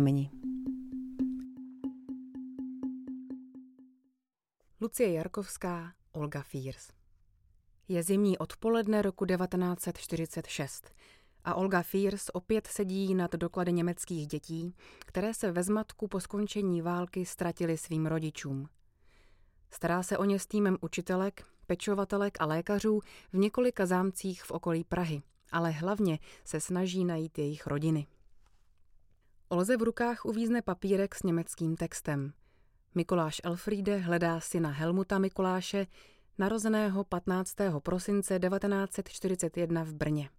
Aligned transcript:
Kameni. 0.00 0.30
Lucie 4.80 5.12
Jarkovská, 5.12 5.92
Olga 6.12 6.42
Fírs. 6.42 6.88
Je 7.88 8.02
zimní 8.02 8.38
odpoledne 8.38 9.02
roku 9.02 9.26
1946 9.26 10.90
a 11.44 11.54
Olga 11.54 11.82
Fírs 11.82 12.30
opět 12.32 12.66
sedí 12.66 13.14
nad 13.14 13.32
doklady 13.32 13.72
německých 13.72 14.26
dětí, 14.26 14.74
které 14.98 15.34
se 15.34 15.52
ve 15.52 15.62
zmatku 15.62 16.08
po 16.08 16.20
skončení 16.20 16.82
války 16.82 17.26
ztratili 17.26 17.78
svým 17.78 18.06
rodičům. 18.06 18.68
Stará 19.70 20.02
se 20.02 20.18
o 20.18 20.24
ně 20.24 20.38
s 20.38 20.46
týmem 20.46 20.78
učitelek, 20.80 21.46
pečovatelek 21.66 22.40
a 22.40 22.46
lékařů 22.46 23.00
v 23.32 23.36
několika 23.36 23.86
zámcích 23.86 24.44
v 24.44 24.50
okolí 24.50 24.84
Prahy, 24.84 25.22
ale 25.52 25.70
hlavně 25.70 26.18
se 26.44 26.60
snaží 26.60 27.04
najít 27.04 27.38
jejich 27.38 27.66
rodiny. 27.66 28.06
Olze 29.52 29.76
v 29.76 29.82
rukách 29.82 30.24
uvízne 30.24 30.62
papírek 30.62 31.14
s 31.14 31.22
německým 31.22 31.76
textem. 31.76 32.32
Mikuláš 32.94 33.40
Elfriede 33.44 33.96
hledá 33.96 34.40
syna 34.40 34.70
Helmuta 34.70 35.18
Mikuláše, 35.18 35.86
narozeného 36.38 37.04
15. 37.04 37.54
prosince 37.82 38.38
1941 38.38 39.84
v 39.84 39.94
Brně. 39.94 40.30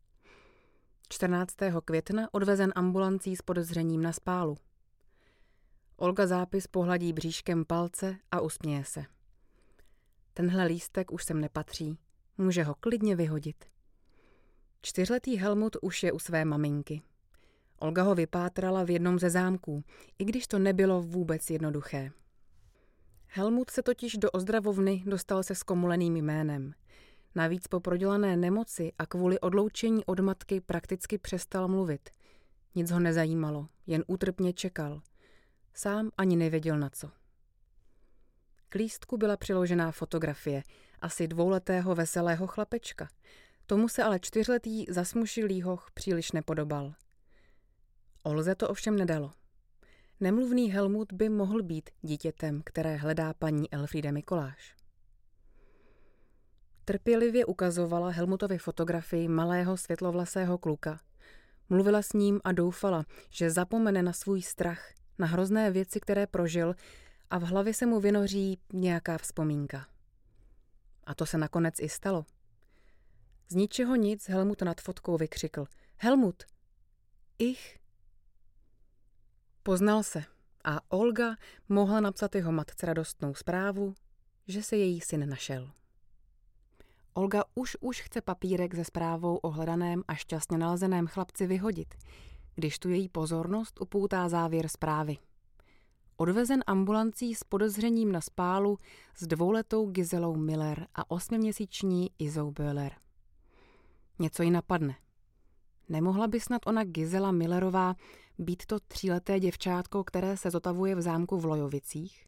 14. 1.10 1.56
května 1.86 2.28
odvezen 2.32 2.74
ambulancí 2.76 3.36
s 3.36 3.42
podezřením 3.42 4.02
na 4.02 4.14
spálu. 4.14 4.58
Olga 5.98 6.28
zápis 6.28 6.68
pohladí 6.68 7.14
bříškem 7.14 7.66
palce 7.66 8.18
a 8.32 8.42
usměje 8.42 8.86
se. 8.86 9.06
Tenhle 10.34 10.66
lístek 10.66 11.12
už 11.12 11.24
sem 11.24 11.42
nepatří, 11.42 11.98
může 12.38 12.64
ho 12.64 12.76
klidně 12.76 13.16
vyhodit. 13.16 13.66
Čtyřletý 14.82 15.38
Helmut 15.38 15.76
už 15.82 16.04
je 16.04 16.12
u 16.12 16.20
své 16.20 16.46
maminky. 16.46 17.02
Olga 17.82 18.04
ho 18.04 18.16
vypátrala 18.16 18.84
v 18.84 18.90
jednom 18.90 19.20
ze 19.20 19.30
zámků, 19.30 19.84
i 20.20 20.26
když 20.26 20.48
to 20.48 20.60
nebylo 20.60 21.02
vůbec 21.02 21.50
jednoduché. 21.50 22.12
Helmut 23.28 23.70
se 23.70 23.84
totiž 23.84 24.18
do 24.18 24.32
ozdravovny 24.32 25.04
dostal 25.06 25.44
se 25.44 25.56
skomuleným 25.56 26.16
jménem. 26.16 26.74
Navíc 27.36 27.68
po 27.68 27.80
prodělané 27.80 28.38
nemoci 28.38 28.92
a 28.98 29.06
kvůli 29.06 29.40
odloučení 29.40 30.06
od 30.06 30.20
matky 30.20 30.62
prakticky 30.62 31.18
přestal 31.18 31.68
mluvit. 31.68 32.10
Nic 32.76 32.92
ho 32.92 33.00
nezajímalo, 33.00 33.68
jen 33.88 34.04
útrpně 34.08 34.54
čekal. 34.54 35.02
Sám 35.74 36.10
ani 36.18 36.36
nevěděl 36.36 36.80
na 36.80 36.90
co. 36.90 37.10
K 38.70 38.76
lístku 38.76 39.18
byla 39.18 39.38
přiložená 39.38 39.92
fotografie 39.92 40.64
asi 41.02 41.28
dvouletého 41.28 41.96
veselého 41.96 42.48
chlapečka. 42.48 43.08
Tomu 43.66 43.90
se 43.90 44.04
ale 44.04 44.20
čtyřletý 44.20 44.86
zasmušilý 44.90 45.62
hoch 45.62 45.92
příliš 45.94 46.32
nepodobal. 46.32 46.94
Olze 48.24 48.56
to 48.56 48.70
ovšem 48.70 48.96
nedalo. 48.96 49.32
Nemluvný 50.20 50.72
Helmut 50.72 51.14
by 51.14 51.30
mohl 51.30 51.64
být 51.64 51.90
dítětem, 52.02 52.62
které 52.66 52.96
hledá 52.96 53.34
paní 53.34 53.74
Elfriede 53.74 54.12
Mikoláš. 54.12 54.76
Trpělivě 56.86 57.46
ukazovala 57.46 58.10
Helmutovi 58.10 58.58
fotografii 58.58 59.28
malého 59.28 59.78
světlovlasého 59.78 60.58
kluka. 60.58 61.00
Mluvila 61.70 62.02
s 62.02 62.14
ním 62.14 62.42
a 62.44 62.52
doufala, 62.52 63.06
že 63.30 63.52
zapomene 63.52 64.04
na 64.04 64.14
svůj 64.14 64.42
strach, 64.42 64.94
na 65.20 65.28
hrozné 65.28 65.72
věci, 65.72 66.00
které 66.00 66.28
prožil 66.28 66.76
a 67.30 67.38
v 67.38 67.44
hlavě 67.44 67.74
se 67.74 67.86
mu 67.86 68.00
vynoří 68.00 68.60
nějaká 68.74 69.18
vzpomínka. 69.18 69.88
A 71.04 71.16
to 71.16 71.26
se 71.26 71.38
nakonec 71.38 71.80
i 71.80 71.90
stalo. 71.90 72.26
Z 73.50 73.56
ničeho 73.56 73.96
nic 73.96 74.30
Helmut 74.30 74.62
nad 74.62 74.82
fotkou 74.82 75.18
vykřikl. 75.18 75.66
Helmut! 75.98 76.44
Ich! 77.40 77.81
Poznal 79.64 80.04
se 80.04 80.24
a 80.64 80.80
Olga 80.92 81.36
mohla 81.70 82.00
napsat 82.00 82.36
jeho 82.36 82.52
matce 82.52 82.86
radostnou 82.86 83.34
zprávu, 83.34 83.94
že 84.48 84.64
se 84.64 84.78
její 84.78 85.02
syn 85.02 85.30
našel. 85.30 85.72
Olga 87.14 87.44
už 87.56 87.78
už 87.80 88.02
chce 88.02 88.22
papírek 88.22 88.76
se 88.76 88.86
zprávou 88.86 89.38
o 89.38 89.50
hledaném 89.50 90.04
a 90.08 90.16
šťastně 90.16 90.58
nalezeném 90.58 91.08
chlapci 91.08 91.48
vyhodit, 91.48 91.96
když 92.56 92.80
tu 92.80 92.90
její 92.90 93.10
pozornost 93.10 93.82
upoutá 93.82 94.30
závěr 94.30 94.68
zprávy. 94.68 95.18
Odvezen 96.18 96.64
ambulancí 96.68 97.36
s 97.36 97.44
podezřením 97.44 98.12
na 98.12 98.22
spálu 98.22 98.78
s 99.16 99.28
dvouletou 99.28 99.86
Gizelou 99.86 100.36
Miller 100.36 100.88
a 100.96 101.12
osmiměsíční 101.12 102.10
Izou 102.20 102.52
Böhler. 102.52 102.92
Něco 104.20 104.44
jí 104.44 104.52
napadne. 104.52 104.96
Nemohla 105.90 106.28
by 106.28 106.40
snad 106.40 106.62
ona 106.68 106.84
Gizela 106.84 107.32
Millerová 107.32 107.96
být 108.42 108.66
to 108.66 108.80
tříleté 108.80 109.40
děvčátko, 109.40 110.04
které 110.04 110.38
se 110.38 110.52
zotavuje 110.52 110.96
v 110.96 111.02
zámku 111.02 111.38
v 111.38 111.46
Lojovicích? 111.46 112.26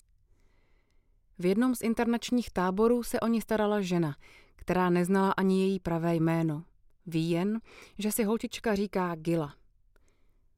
V 1.40 1.46
jednom 1.46 1.76
z 1.76 1.82
internačních 1.82 2.52
táborů 2.52 3.04
se 3.04 3.20
o 3.20 3.28
ní 3.28 3.42
starala 3.42 3.82
žena, 3.82 4.16
která 4.56 4.90
neznala 4.90 5.32
ani 5.32 5.62
její 5.62 5.80
pravé 5.80 6.16
jméno. 6.16 6.64
Ví 7.06 7.30
jen, 7.30 7.62
že 7.98 8.12
si 8.12 8.24
holčička 8.24 8.76
říká 8.76 9.16
Gila. 9.16 9.56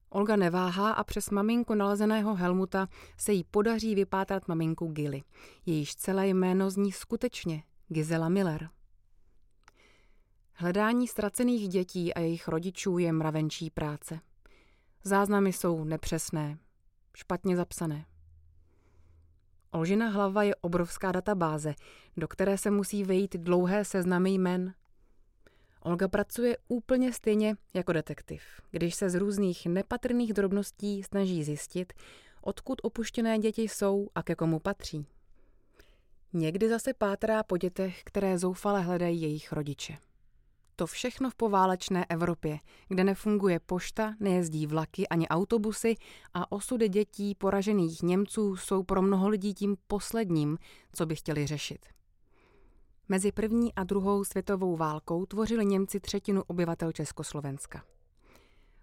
Olga 0.10 0.36
neváhá 0.36 0.92
a 0.92 1.04
přes 1.04 1.30
maminku 1.30 1.74
nalezeného 1.76 2.36
Helmuta 2.36 2.88
se 3.18 3.34
jí 3.34 3.44
podaří 3.44 3.96
vypátrat 3.96 4.48
maminku 4.48 4.88
Gily. 4.88 5.24
Jejíž 5.66 5.96
celé 5.96 6.28
jméno 6.28 6.70
zní 6.70 6.92
skutečně 6.92 7.64
Gizela 7.88 8.30
Miller. 8.30 8.70
Hledání 10.54 11.08
ztracených 11.08 11.70
dětí 11.70 12.14
a 12.14 12.20
jejich 12.20 12.48
rodičů 12.48 12.98
je 12.98 13.12
mravenčí 13.12 13.70
práce. 13.70 14.20
Záznamy 15.08 15.54
jsou 15.54 15.84
nepřesné, 15.84 16.58
špatně 17.16 17.56
zapsané. 17.56 18.06
Olžina 19.72 20.10
hlava 20.10 20.44
je 20.44 20.56
obrovská 20.56 21.12
databáze, 21.12 21.76
do 22.18 22.28
které 22.28 22.58
se 22.58 22.72
musí 22.72 23.04
vejít 23.04 23.36
dlouhé 23.36 23.86
seznamy 23.86 24.32
jmen. 24.32 24.74
Olga 25.82 26.08
pracuje 26.08 26.58
úplně 26.68 27.14
stejně 27.14 27.56
jako 27.74 27.94
detektiv, 27.94 28.42
když 28.72 28.96
se 28.96 29.10
z 29.10 29.16
různých 29.16 29.66
nepatrných 29.66 30.34
drobností 30.34 31.04
snaží 31.04 31.44
zjistit, 31.44 31.94
odkud 32.42 32.82
opuštěné 32.84 33.40
děti 33.40 33.62
jsou 33.62 34.08
a 34.16 34.24
ke 34.24 34.36
komu 34.36 34.60
patří. 34.60 35.08
Někdy 36.34 36.70
zase 36.70 36.94
pátrá 36.94 37.44
po 37.44 37.58
dětech, 37.58 38.04
které 38.04 38.38
zoufale 38.38 38.82
hledají 38.82 39.22
jejich 39.22 39.52
rodiče. 39.52 39.98
To 40.76 40.88
všechno 40.88 41.30
v 41.30 41.36
poválečné 41.36 42.06
Evropě, 42.10 42.60
kde 42.88 43.04
nefunguje 43.04 43.60
pošta, 43.60 44.16
nejezdí 44.20 44.68
vlaky 44.68 45.08
ani 45.08 45.28
autobusy 45.28 45.96
a 46.34 46.52
osudy 46.52 46.90
dětí 46.90 47.36
poražených 47.36 48.04
Němců 48.04 48.56
jsou 48.56 48.84
pro 48.84 49.02
mnoho 49.02 49.30
lidí 49.30 49.54
tím 49.54 49.78
posledním, 49.88 50.58
co 50.94 51.06
by 51.06 51.16
chtěli 51.16 51.48
řešit. 51.48 51.86
Mezi 53.10 53.32
první 53.32 53.74
a 53.74 53.84
druhou 53.84 54.24
světovou 54.24 54.76
válkou 54.76 55.26
tvořili 55.26 55.66
Němci 55.66 56.00
třetinu 56.00 56.44
obyvatel 56.48 56.92
Československa. 56.92 57.84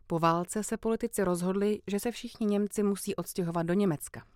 Po 0.06 0.18
válce 0.18 0.64
se 0.64 0.76
politici 0.76 1.24
rozhodli, 1.24 1.82
že 1.86 2.00
se 2.00 2.10
všichni 2.10 2.46
Němci 2.46 2.82
musí 2.82 3.16
odstěhovat 3.16 3.66
do 3.66 3.74
Německa. 3.74 4.26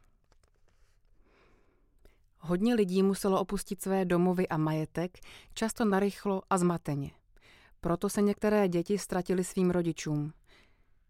Hodně 2.38 2.75
lidí 2.75 3.02
muselo 3.02 3.40
opustit 3.40 3.82
své 3.82 4.04
domovy 4.04 4.48
a 4.48 4.56
majetek, 4.56 5.19
často 5.54 5.84
narychlo 5.84 6.42
a 6.50 6.58
zmateně– 6.58 7.10
proto 7.86 8.08
se 8.08 8.22
některé 8.22 8.68
děti 8.68 8.98
ztratily 8.98 9.44
svým 9.44 9.70
rodičům. 9.70 10.32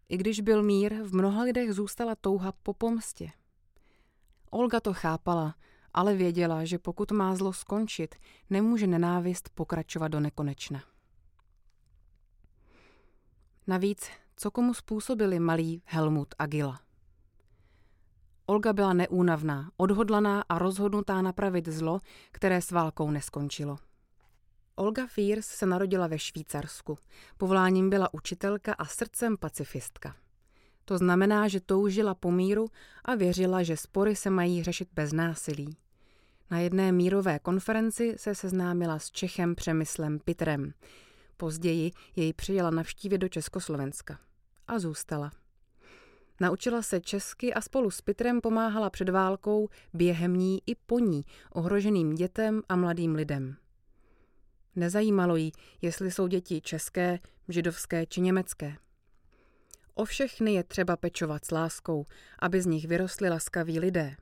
I 0.09 0.17
když 0.17 0.41
byl 0.41 0.63
mír, 0.63 1.03
v 1.03 1.15
mnoha 1.15 1.43
lidech 1.43 1.73
zůstala 1.73 2.15
touha 2.15 2.51
po 2.51 2.73
pomstě. 2.73 3.31
Olga 4.49 4.79
to 4.79 4.93
chápala, 4.93 5.55
ale 5.93 6.13
věděla, 6.13 6.65
že 6.65 6.79
pokud 6.79 7.11
má 7.11 7.35
zlo 7.35 7.53
skončit, 7.53 8.15
nemůže 8.49 8.87
nenávist 8.87 9.49
pokračovat 9.49 10.07
do 10.07 10.19
nekonečna. 10.19 10.83
Navíc, 13.67 14.09
co 14.35 14.51
komu 14.51 14.73
způsobili 14.73 15.39
malý 15.39 15.81
Helmut 15.85 16.35
a 16.39 16.45
Gila? 16.45 16.79
Olga 18.45 18.73
byla 18.73 18.93
neúnavná, 18.93 19.71
odhodlaná 19.77 20.43
a 20.49 20.59
rozhodnutá 20.59 21.21
napravit 21.21 21.67
zlo, 21.67 21.99
které 22.31 22.61
s 22.61 22.71
válkou 22.71 23.11
neskončilo. 23.11 23.77
Olga 24.79 25.07
Fiers 25.07 25.45
se 25.45 25.65
narodila 25.65 26.07
ve 26.07 26.19
Švýcarsku. 26.19 26.97
Povoláním 27.37 27.89
byla 27.89 28.13
učitelka 28.13 28.73
a 28.73 28.85
srdcem 28.85 29.37
pacifistka. 29.37 30.15
To 30.85 30.97
znamená, 30.97 31.47
že 31.47 31.59
toužila 31.59 32.15
po 32.15 32.31
míru 32.31 32.67
a 33.05 33.15
věřila, 33.15 33.63
že 33.63 33.77
spory 33.77 34.15
se 34.15 34.29
mají 34.29 34.63
řešit 34.63 34.89
bez 34.93 35.13
násilí. 35.13 35.77
Na 36.51 36.59
jedné 36.59 36.91
mírové 36.91 37.39
konferenci 37.39 38.15
se 38.17 38.35
seznámila 38.35 38.99
s 38.99 39.11
Čechem 39.11 39.55
Přemyslem 39.55 40.19
Pitrem. 40.19 40.73
Později 41.37 41.91
jej 42.15 42.33
přijela 42.33 42.69
navštívit 42.69 43.17
do 43.17 43.29
Československa. 43.29 44.19
A 44.67 44.79
zůstala. 44.79 45.31
Naučila 46.39 46.81
se 46.81 47.01
česky 47.01 47.53
a 47.53 47.61
spolu 47.61 47.91
s 47.91 48.01
Pitrem 48.01 48.41
pomáhala 48.41 48.89
před 48.89 49.09
válkou, 49.09 49.69
během 49.93 50.33
ní 50.33 50.59
i 50.65 50.75
po 50.75 50.99
ní, 50.99 51.25
ohroženým 51.53 52.15
dětem 52.15 52.61
a 52.69 52.75
mladým 52.75 53.15
lidem. 53.15 53.55
Nezajímalo 54.77 55.35
jí, 55.35 55.51
jestli 55.81 56.11
jsou 56.11 56.27
děti 56.27 56.61
české, 56.61 57.19
židovské 57.49 58.05
či 58.05 58.21
německé. 58.21 58.75
O 59.93 60.05
všechny 60.05 60.53
je 60.53 60.63
třeba 60.63 60.97
pečovat 60.97 61.45
s 61.45 61.51
láskou, 61.51 62.05
aby 62.39 62.61
z 62.61 62.65
nich 62.65 62.87
vyrostli 62.87 63.29
laskaví 63.29 63.79
lidé. 63.79 64.15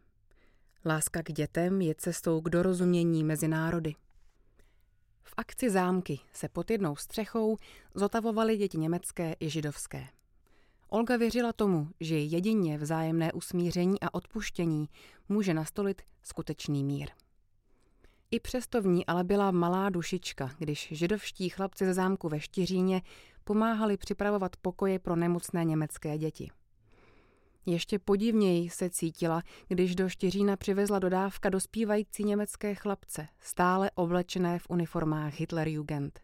Láska 0.85 1.23
k 1.23 1.31
dětem 1.31 1.81
je 1.81 1.95
cestou 1.95 2.41
k 2.41 2.49
dorozumění 2.49 3.23
mezi 3.23 3.47
národy. 3.47 3.95
V 5.23 5.33
akci 5.37 5.69
zámky 5.69 6.19
se 6.33 6.49
pod 6.49 6.71
jednou 6.71 6.95
střechou 6.95 7.57
zotavovaly 7.95 8.57
děti 8.57 8.77
německé 8.77 9.35
i 9.39 9.49
židovské. 9.49 10.07
Olga 10.89 11.17
věřila 11.17 11.53
tomu, 11.53 11.89
že 11.99 12.17
jedině 12.17 12.77
vzájemné 12.77 13.33
usmíření 13.33 14.01
a 14.01 14.13
odpuštění 14.13 14.89
může 15.29 15.53
nastolit 15.53 16.01
skutečný 16.23 16.83
mír. 16.83 17.09
I 18.31 18.39
přesto 18.39 18.81
v 18.81 18.87
ní 18.87 19.05
ale 19.05 19.23
byla 19.23 19.51
malá 19.51 19.89
dušička, 19.89 20.51
když 20.57 20.87
židovští 20.91 21.49
chlapci 21.49 21.85
ze 21.85 21.93
zámku 21.93 22.29
ve 22.29 22.39
Štiříně 22.39 23.01
pomáhali 23.43 23.97
připravovat 23.97 24.55
pokoje 24.55 24.99
pro 24.99 25.15
nemocné 25.15 25.63
německé 25.63 26.17
děti. 26.17 26.51
Ještě 27.65 27.99
podivněji 27.99 28.69
se 28.69 28.89
cítila, 28.89 29.41
když 29.67 29.95
do 29.95 30.09
Štěřína 30.09 30.57
přivezla 30.57 30.99
dodávka 30.99 31.49
dospívající 31.49 32.23
německé 32.23 32.75
chlapce, 32.75 33.27
stále 33.39 33.91
oblečené 33.95 34.59
v 34.59 34.65
uniformách 34.69 35.39
Hitlerjugend. 35.39 36.19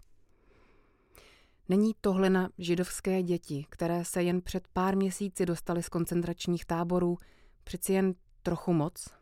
Není 1.69 1.92
tohle 2.01 2.30
na 2.30 2.50
židovské 2.57 3.24
děti, 3.24 3.65
které 3.69 4.06
se 4.06 4.24
jen 4.24 4.42
před 4.42 4.68
pár 4.68 4.95
měsíci 4.95 5.45
dostaly 5.45 5.83
z 5.83 5.89
koncentračních 5.89 6.65
táborů, 6.65 7.18
přeci 7.63 7.94
jen 7.94 8.13
trochu 8.44 8.74
moc? 8.74 9.20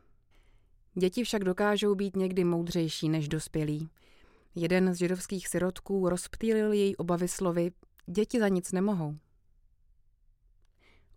Děti 0.93 1.23
však 1.23 1.43
dokážou 1.43 1.95
být 1.95 2.15
někdy 2.15 2.43
moudřejší 2.43 3.09
než 3.09 3.27
dospělí. 3.27 3.89
Jeden 4.55 4.93
z 4.93 4.97
židovských 4.97 5.47
sirotků 5.47 6.09
rozptýlil 6.09 6.73
její 6.73 6.95
obavy 6.95 7.27
slovy 7.27 7.71
Děti 8.05 8.39
za 8.39 8.47
nic 8.47 8.71
nemohou. 8.71 9.15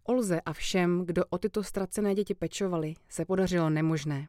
Olze 0.05 0.41
a 0.41 0.53
všem, 0.53 1.07
kdo 1.07 1.25
o 1.31 1.39
tyto 1.39 1.63
ztracené 1.63 2.15
děti 2.15 2.35
pečovali, 2.35 2.95
se 3.09 3.25
podařilo 3.25 3.71
nemožné. 3.71 4.29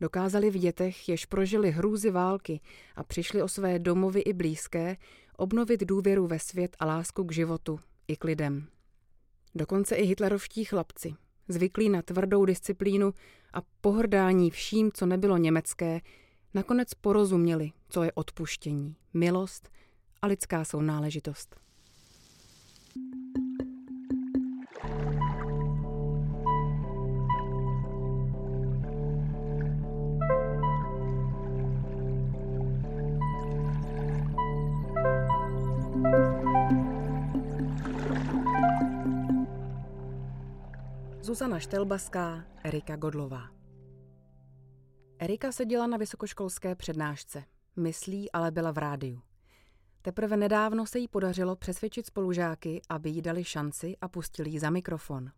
Dokázali 0.00 0.50
v 0.50 0.58
dětech, 0.58 1.08
jež 1.08 1.26
prožili 1.26 1.70
hrůzy 1.70 2.10
války 2.10 2.60
a 2.96 3.04
přišli 3.04 3.42
o 3.42 3.48
své 3.48 3.78
domovy 3.78 4.20
i 4.20 4.32
blízké, 4.32 4.96
obnovit 5.36 5.80
důvěru 5.80 6.26
ve 6.26 6.38
svět 6.38 6.76
a 6.78 6.86
lásku 6.86 7.24
k 7.24 7.32
životu 7.32 7.80
i 8.08 8.16
k 8.16 8.24
lidem. 8.24 8.66
Dokonce 9.54 9.96
i 9.96 10.04
hitlerovští 10.04 10.64
chlapci, 10.64 11.14
zvyklí 11.48 11.88
na 11.88 12.02
tvrdou 12.02 12.44
disciplínu 12.44 13.14
a 13.52 13.62
pohrdání 13.80 14.50
vším, 14.50 14.92
co 14.92 15.06
nebylo 15.06 15.36
německé, 15.36 16.00
nakonec 16.54 16.94
porozuměli, 16.94 17.70
co 17.88 18.02
je 18.02 18.12
odpuštění, 18.12 18.96
milost 19.14 19.68
a 20.22 20.26
lidská 20.26 20.64
sounáležitost. 20.64 21.56
Zuzana 41.32 41.60
Štelbaská, 41.60 42.44
Erika 42.62 42.96
Godlová. 42.96 43.50
Erika 45.18 45.52
seděla 45.52 45.86
na 45.86 45.96
vysokoškolské 45.96 46.74
přednášce. 46.74 47.44
Myslí 47.76 48.32
ale 48.32 48.50
byla 48.50 48.70
v 48.70 48.78
rádiu. 48.78 49.22
Teprve 50.02 50.36
nedávno 50.36 50.86
se 50.86 50.98
jí 50.98 51.08
podařilo 51.08 51.56
přesvědčit 51.56 52.06
spolužáky, 52.06 52.82
aby 52.88 53.10
jí 53.10 53.22
dali 53.22 53.44
šanci 53.44 53.96
a 54.00 54.08
pustili 54.08 54.50
ji 54.50 54.58
za 54.58 54.70
mikrofon. 54.70 55.30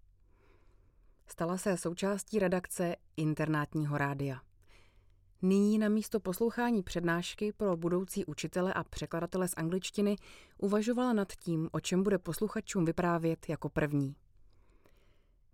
Stala 1.27 1.59
se 1.59 1.77
součástí 1.77 2.39
redakce 2.39 2.97
internátního 3.17 3.99
rádia. 3.99 4.41
Nyní 5.43 5.79
na 5.79 5.89
místo 5.89 6.21
poslouchání 6.21 6.83
přednášky 6.83 7.53
pro 7.53 7.77
budoucí 7.77 8.25
učitele 8.25 8.75
a 8.75 8.85
překladatele 8.85 9.49
z 9.49 9.55
angličtiny 9.57 10.17
uvažovala 10.59 11.13
nad 11.13 11.33
tím, 11.33 11.69
o 11.73 11.81
čem 11.81 12.03
bude 12.03 12.19
posluchačům 12.19 12.85
vyprávět 12.85 13.49
jako 13.49 13.69
první. 13.69 14.17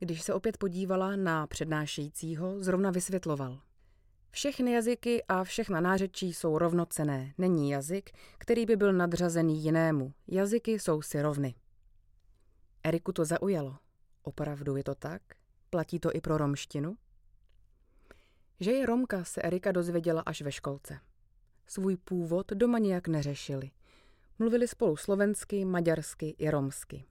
Když 0.03 0.23
se 0.23 0.35
opět 0.35 0.57
podívala 0.57 1.17
na 1.17 1.47
přednášejícího, 1.47 2.63
zrovna 2.63 2.91
vysvětloval. 2.91 3.61
Všechny 4.31 4.73
jazyky 4.73 5.25
a 5.29 5.45
všechna 5.45 5.81
nářečí 5.81 6.33
jsou 6.33 6.59
rovnocené. 6.59 7.35
Není 7.39 7.71
jazyk, 7.71 8.11
který 8.39 8.67
by 8.67 8.77
byl 8.77 8.93
nadřazený 8.93 9.63
jinému. 9.65 10.13
Jazyky 10.27 10.79
jsou 10.79 11.03
si 11.03 11.23
rovny. 11.23 11.55
Eriku 12.85 13.13
to 13.13 13.25
zaujalo. 13.25 13.77
Opravdu 14.23 14.77
je 14.77 14.85
to 14.85 14.95
tak? 14.95 15.23
Platí 15.71 16.01
to 16.01 16.15
i 16.15 16.21
pro 16.21 16.39
romštinu? 16.39 16.97
Že 18.61 18.73
je 18.73 18.87
Romka 18.87 19.25
se 19.25 19.43
Erika 19.43 19.73
dozvěděla 19.73 20.23
až 20.27 20.43
ve 20.43 20.53
školce. 20.53 20.99
Svůj 21.67 21.97
původ 21.97 22.53
doma 22.53 22.79
nijak 22.79 23.09
neřešili. 23.09 23.71
Mluvili 24.39 24.69
spolu 24.69 24.97
slovensky, 24.97 25.65
maďarsky 25.65 26.35
i 26.39 26.51
romsky. 26.51 27.05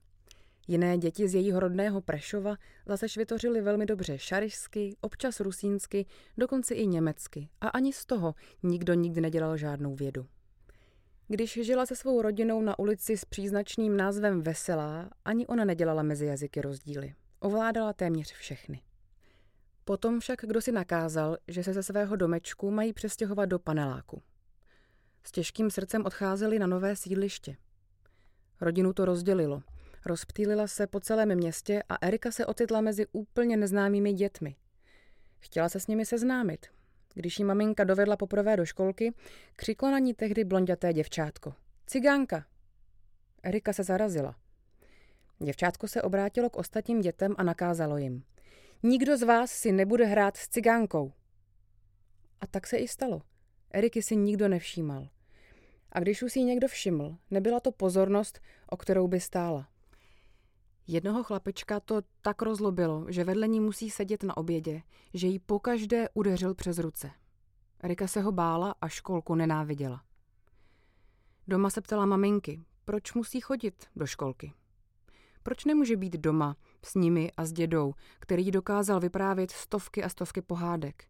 Jiné 0.70 0.98
děti 0.98 1.28
z 1.28 1.34
jejího 1.34 1.60
rodného 1.60 2.00
Prešova 2.00 2.56
zase 2.86 3.06
vytvořily 3.16 3.60
velmi 3.60 3.86
dobře 3.86 4.18
šarišsky, 4.18 4.96
občas 5.00 5.40
rusínsky, 5.40 6.06
dokonce 6.38 6.74
i 6.74 6.86
německy 6.86 7.48
a 7.60 7.68
ani 7.68 7.92
z 7.92 8.06
toho 8.06 8.34
nikdo 8.62 8.94
nikdy 8.94 9.20
nedělal 9.20 9.56
žádnou 9.56 9.94
vědu. 9.94 10.26
Když 11.28 11.52
žila 11.62 11.86
se 11.86 11.96
svou 11.96 12.22
rodinou 12.22 12.62
na 12.62 12.78
ulici 12.78 13.16
s 13.16 13.24
příznačným 13.24 13.96
názvem 13.96 14.42
Veselá, 14.42 15.10
ani 15.24 15.46
ona 15.46 15.64
nedělala 15.64 16.02
mezi 16.02 16.26
jazyky 16.26 16.60
rozdíly. 16.60 17.14
Ovládala 17.40 17.92
téměř 17.92 18.32
všechny. 18.32 18.80
Potom 19.84 20.20
však 20.20 20.40
kdo 20.42 20.60
si 20.60 20.72
nakázal, 20.72 21.36
že 21.48 21.64
se 21.64 21.72
ze 21.72 21.82
svého 21.82 22.16
domečku 22.16 22.70
mají 22.70 22.92
přestěhovat 22.92 23.48
do 23.48 23.58
paneláku. 23.58 24.22
S 25.24 25.32
těžkým 25.32 25.70
srdcem 25.70 26.04
odcházeli 26.06 26.58
na 26.58 26.66
nové 26.66 26.96
sídliště. 26.96 27.56
Rodinu 28.60 28.92
to 28.92 29.04
rozdělilo– 29.04 29.62
Rozptýlila 30.06 30.66
se 30.66 30.86
po 30.86 31.00
celém 31.00 31.34
městě 31.34 31.82
a 31.88 32.06
Erika 32.06 32.30
se 32.30 32.46
ocitla 32.46 32.80
mezi 32.80 33.06
úplně 33.12 33.56
neznámými 33.56 34.12
dětmi. 34.12 34.56
Chtěla 35.38 35.68
se 35.68 35.80
s 35.80 35.86
nimi 35.86 36.06
seznámit. 36.06 36.66
Když 37.14 37.38
jí 37.38 37.44
maminka 37.44 37.84
dovedla 37.84 38.16
poprvé 38.16 38.56
do 38.56 38.66
školky, 38.66 39.14
křiklo 39.56 39.90
na 39.90 39.98
ní 39.98 40.14
tehdy 40.14 40.44
blonděté 40.44 40.92
děvčátko. 40.92 41.54
Cigánka! 41.86 42.46
Erika 43.42 43.72
se 43.72 43.84
zarazila. 43.84 44.36
Děvčátko 45.38 45.88
se 45.88 46.02
obrátilo 46.02 46.50
k 46.50 46.56
ostatním 46.56 47.00
dětem 47.00 47.34
a 47.38 47.42
nakázalo 47.42 47.96
jim. 47.96 48.24
Nikdo 48.82 49.16
z 49.16 49.22
vás 49.22 49.50
si 49.50 49.72
nebude 49.72 50.04
hrát 50.04 50.36
s 50.36 50.48
cigánkou. 50.48 51.12
A 52.40 52.46
tak 52.46 52.66
se 52.66 52.76
i 52.76 52.88
stalo. 52.88 53.22
Eriky 53.70 54.02
si 54.02 54.16
nikdo 54.16 54.48
nevšímal. 54.48 55.08
A 55.92 56.00
když 56.00 56.22
už 56.22 56.32
si 56.32 56.38
ji 56.38 56.44
někdo 56.44 56.68
všiml, 56.68 57.16
nebyla 57.30 57.60
to 57.60 57.72
pozornost, 57.72 58.40
o 58.68 58.76
kterou 58.76 59.08
by 59.08 59.20
stála. 59.20 59.68
Jednoho 60.86 61.22
chlapečka 61.22 61.80
to 61.80 62.00
tak 62.22 62.42
rozlobilo, 62.42 63.06
že 63.08 63.24
vedle 63.24 63.48
ní 63.48 63.60
musí 63.60 63.90
sedět 63.90 64.22
na 64.22 64.36
obědě, 64.36 64.82
že 65.14 65.26
jí 65.26 65.38
pokaždé 65.38 66.08
udeřil 66.14 66.54
přes 66.54 66.78
ruce. 66.78 67.10
Rika 67.82 68.06
se 68.06 68.20
ho 68.20 68.32
bála 68.32 68.74
a 68.80 68.88
školku 68.88 69.34
nenáviděla. 69.34 70.02
Doma 71.48 71.70
se 71.70 71.80
ptala 71.80 72.06
maminky, 72.06 72.64
proč 72.84 73.14
musí 73.14 73.40
chodit 73.40 73.86
do 73.96 74.06
školky. 74.06 74.52
Proč 75.42 75.64
nemůže 75.64 75.96
být 75.96 76.12
doma 76.12 76.56
s 76.84 76.94
nimi 76.94 77.32
a 77.36 77.44
s 77.44 77.52
dědou, 77.52 77.94
který 78.18 78.50
dokázal 78.50 79.00
vyprávět 79.00 79.50
stovky 79.50 80.04
a 80.04 80.08
stovky 80.08 80.42
pohádek? 80.42 81.04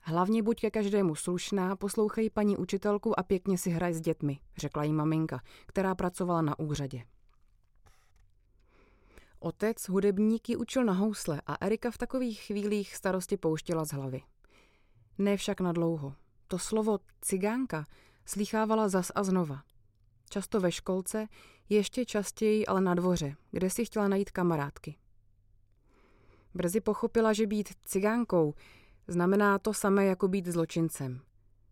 Hlavně 0.00 0.42
buď 0.42 0.60
ke 0.60 0.70
každému 0.70 1.14
slušná, 1.14 1.76
poslouchej 1.76 2.30
paní 2.30 2.56
učitelku 2.56 3.18
a 3.18 3.22
pěkně 3.22 3.58
si 3.58 3.70
hraj 3.70 3.94
s 3.94 4.00
dětmi, 4.00 4.38
řekla 4.56 4.84
jí 4.84 4.92
maminka, 4.92 5.40
která 5.66 5.94
pracovala 5.94 6.42
na 6.42 6.58
úřadě. 6.58 7.04
Otec 9.38 9.88
hudebníky 9.88 10.56
učil 10.56 10.84
na 10.84 10.92
housle 10.92 11.42
a 11.46 11.56
Erika 11.60 11.90
v 11.90 11.98
takových 11.98 12.40
chvílích 12.40 12.96
starosti 12.96 13.36
pouštěla 13.36 13.84
z 13.84 13.92
hlavy. 13.92 14.22
Ne 15.18 15.36
však 15.36 15.60
na 15.60 15.72
dlouho. 15.72 16.14
To 16.48 16.58
slovo 16.58 16.98
cigánka 17.20 17.84
slýchávala 18.24 18.88
zas 18.88 19.12
a 19.14 19.22
znova. 19.22 19.62
Často 20.30 20.60
ve 20.60 20.72
školce, 20.72 21.26
ještě 21.68 22.04
častěji 22.04 22.66
ale 22.66 22.80
na 22.80 22.94
dvoře, 22.94 23.36
kde 23.50 23.70
si 23.70 23.84
chtěla 23.84 24.08
najít 24.08 24.30
kamarádky. 24.30 24.96
Brzy 26.54 26.80
pochopila, 26.80 27.32
že 27.32 27.46
být 27.46 27.68
cigánkou 27.84 28.54
znamená 29.08 29.58
to 29.58 29.74
samé 29.74 30.04
jako 30.04 30.28
být 30.28 30.46
zločincem. 30.46 31.20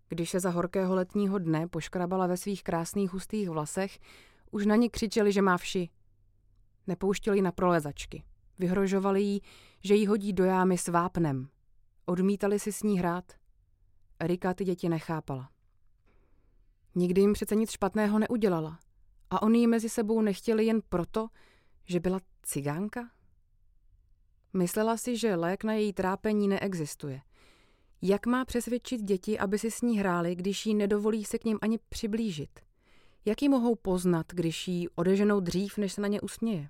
Když 0.09 0.31
se 0.31 0.41
za 0.41 0.51
horkého 0.51 0.95
letního 0.95 1.39
dne 1.39 1.69
poškrabala 1.69 2.27
ve 2.27 2.37
svých 2.37 2.63
krásných 2.63 3.13
hustých 3.13 3.51
vlasech, 3.51 3.99
už 4.51 4.67
na 4.67 4.77
ní 4.77 4.91
křičeli, 4.91 5.33
že 5.33 5.43
má 5.43 5.59
vši– 5.59 5.89
Nepouštěli 6.87 7.43
na 7.43 7.53
prolezačky. 7.53 8.25
Vyhrožovali 8.59 9.23
jí, 9.23 9.41
že 9.81 9.95
jí 9.95 10.07
hodí 10.07 10.33
do 10.33 10.45
jámy 10.45 10.79
s 10.79 10.89
vápnem. 10.89 11.49
Odmítali 12.07 12.59
si 12.59 12.73
s 12.73 12.83
ní 12.83 12.99
hrát. 12.99 13.33
Erika 14.19 14.55
ty 14.55 14.65
děti 14.65 14.89
nechápala. 14.89 15.51
Nikdy 16.95 17.21
jim 17.21 17.33
přece 17.33 17.55
nic 17.55 17.71
špatného 17.71 18.19
neudělala. 18.19 18.79
A 19.31 19.43
oni 19.43 19.59
ji 19.59 19.67
mezi 19.67 19.89
sebou 19.89 20.21
nechtěli 20.21 20.65
jen 20.65 20.81
proto, 20.89 21.29
Že 21.85 22.01
byla 22.01 22.21
cigánka? 22.43 23.11
Myslela 24.53 24.97
si, 24.97 25.17
že 25.17 25.35
lék 25.35 25.65
na 25.65 25.73
její 25.73 25.93
trápení 25.93 26.49
neexistuje. 26.49 27.21
Jak 28.03 28.27
má 28.27 28.45
přesvědčit 28.45 29.03
děti, 29.03 29.39
aby 29.39 29.59
si 29.59 29.71
s 29.71 29.83
ní 29.83 29.99
hráli, 29.99 30.35
když 30.35 30.67
jí 30.67 30.75
nedovolí 30.75 31.25
se 31.25 31.39
k 31.39 31.45
ním 31.45 31.59
ani 31.63 31.79
přiblížit? 31.89 32.61
Jak 33.25 33.43
ji 33.43 33.49
mohou 33.49 33.75
poznat, 33.75 34.27
když 34.33 34.69
jí 34.69 34.89
odeženou 34.89 35.41
dřív, 35.41 35.79
než 35.79 35.93
se 35.93 36.01
na 36.01 36.09
ně 36.09 36.21
usměje? 36.21 36.69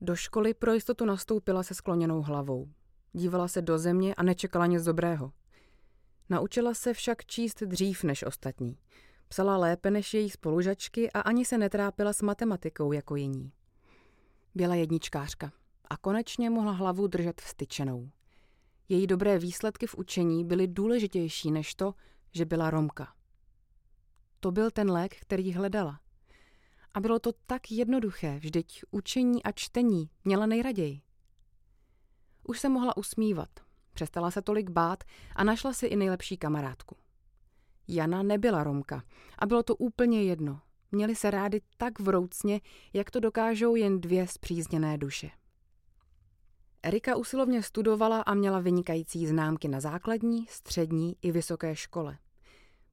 Do 0.00 0.16
školy 0.16 0.54
pro 0.54 0.72
jistotu 0.72 1.04
nastoupila 1.04 1.62
se 1.62 1.74
skloněnou 1.74 2.22
hlavou. 2.22 2.68
Dívala 3.12 3.48
se 3.48 3.62
do 3.62 3.78
země 3.78 4.14
a 4.14 4.22
nečekala 4.22 4.66
nic 4.66 4.84
dobrého. 4.84 5.32
Naučila 6.30 6.74
se 6.74 6.94
však 6.94 7.26
číst 7.26 7.62
dřív 7.62 8.04
než 8.04 8.22
ostatní. 8.22 8.78
Psala 9.28 9.56
lépe 9.56 9.90
než 9.90 10.14
její 10.14 10.30
spolužačky 10.30 11.12
a 11.12 11.20
ani 11.20 11.44
se 11.44 11.58
netrápila 11.58 12.12
s 12.12 12.22
matematikou 12.22 12.92
jako 12.92 13.16
jiní. 13.16 13.52
Byla 14.54 14.74
jedničkářka 14.74 15.52
a 15.90 15.96
konečně 15.96 16.50
mohla 16.50 16.72
hlavu 16.72 17.06
držet 17.06 17.40
vstyčenou. 17.40 18.10
Její 18.88 19.06
dobré 19.06 19.38
výsledky 19.38 19.86
v 19.86 19.94
učení 19.94 20.44
byly 20.44 20.66
důležitější 20.66 21.50
než 21.50 21.74
to, 21.74 21.94
že 22.32 22.44
byla 22.44 22.70
Romka. 22.70 23.12
To 24.40 24.52
byl 24.52 24.70
ten 24.70 24.90
lék, 24.90 25.16
který 25.20 25.52
hledala. 25.52 26.00
A 26.98 27.00
bylo 27.00 27.18
to 27.18 27.32
tak 27.46 27.70
jednoduché, 27.70 28.38
vždyť 28.38 28.82
učení 28.90 29.42
a 29.42 29.52
čtení 29.52 30.10
měla 30.24 30.46
nejraději. 30.46 31.00
Už 32.44 32.60
se 32.60 32.68
mohla 32.68 32.96
usmívat, 32.96 33.48
přestala 33.92 34.30
se 34.30 34.42
tolik 34.42 34.70
bát 34.70 35.04
a 35.36 35.44
našla 35.44 35.72
si 35.72 35.86
i 35.86 35.96
nejlepší 35.96 36.36
kamarádku. 36.36 36.96
Jana 37.88 38.22
nebyla 38.22 38.64
Romka 38.64 39.02
a 39.38 39.46
bylo 39.46 39.62
to 39.62 39.76
úplně 39.76 40.22
jedno. 40.22 40.60
Měli 40.92 41.14
se 41.14 41.30
rádi 41.30 41.60
tak 41.76 42.00
vroucně, 42.00 42.60
jak 42.92 43.10
to 43.10 43.20
dokážou 43.20 43.74
jen 43.74 44.00
dvě 44.00 44.28
zpřízněné 44.28 44.98
duše. 44.98 45.30
Erika 46.82 47.16
usilovně 47.16 47.62
studovala 47.62 48.20
a 48.20 48.34
měla 48.34 48.60
vynikající 48.60 49.26
známky 49.26 49.68
na 49.68 49.80
základní, 49.80 50.46
střední 50.48 51.16
i 51.22 51.32
vysoké 51.32 51.76
škole. 51.76 52.18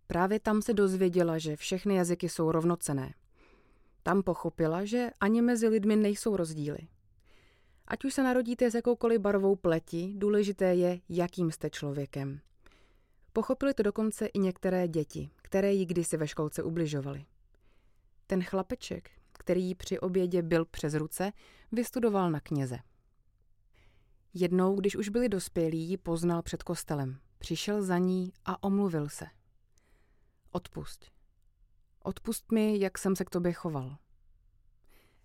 Právě 0.07 0.39
tam 0.39 0.61
se 0.61 0.73
dozvěděla, 0.73 1.37
že 1.37 1.55
všechny 1.55 1.95
jazyky 1.95 2.29
jsou 2.29 2.51
rovnocené. 2.51 3.13
Tam 4.07 4.23
pochopila, 4.23 4.85
že 4.85 5.09
ani 5.19 5.41
mezi 5.41 5.67
lidmi 5.67 5.95
nejsou 5.95 6.37
rozdíly. 6.37 6.77
Ať 7.87 8.05
už 8.05 8.13
se 8.13 8.23
narodíte 8.23 8.71
s 8.71 8.75
jakoukoliv 8.75 9.21
barvou 9.21 9.55
pleti, 9.55 10.13
důležité 10.17 10.75
je, 10.75 10.99
jakým 11.09 11.51
jste 11.51 11.69
člověkem. 11.69 12.39
Pochopili 13.33 13.73
to 13.73 13.83
dokonce 13.83 14.25
i 14.25 14.39
některé 14.39 14.87
děti, 14.87 15.29
které 15.37 15.73
jí 15.73 15.85
kdysi 15.85 16.17
ve 16.17 16.27
školce 16.27 16.63
ubližovaly. 16.63 17.25
Ten 18.27 18.43
chlapeček, 18.43 19.11
který 19.33 19.63
jí 19.63 19.75
při 19.75 19.99
obědě 19.99 20.41
byl 20.41 20.65
přes 20.65 20.93
ruce, 20.93 21.31
vystudoval 21.71 22.31
na 22.31 22.39
kněze. 22.39 22.77
Jednou, 24.33 24.75
když 24.75 24.95
už 24.95 25.09
byli 25.09 25.29
dospělí, 25.29 25.79
ji 25.89 25.97
poznal 25.97 26.41
před 26.41 26.63
kostelem. 26.63 27.19
Přišel 27.37 27.83
za 27.83 27.97
ní 27.97 28.33
a 28.45 28.63
omluvil 28.63 29.09
se. 29.09 29.25
Odpust. 30.51 31.14
Odpust 32.05 32.51
mi, 32.51 32.79
jak 32.79 32.97
jsem 32.97 33.15
se 33.15 33.25
k 33.25 33.29
tobě 33.29 33.53
choval. 33.53 33.97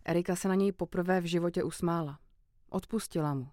Erika 0.05 0.37
se 0.37 0.49
na 0.49 0.55
něj 0.55 0.73
poprvé 0.73 1.21
v 1.21 1.25
životě 1.25 1.63
usmála. 1.63 2.19
Odpustila 2.71 3.35
mu. 3.35 3.49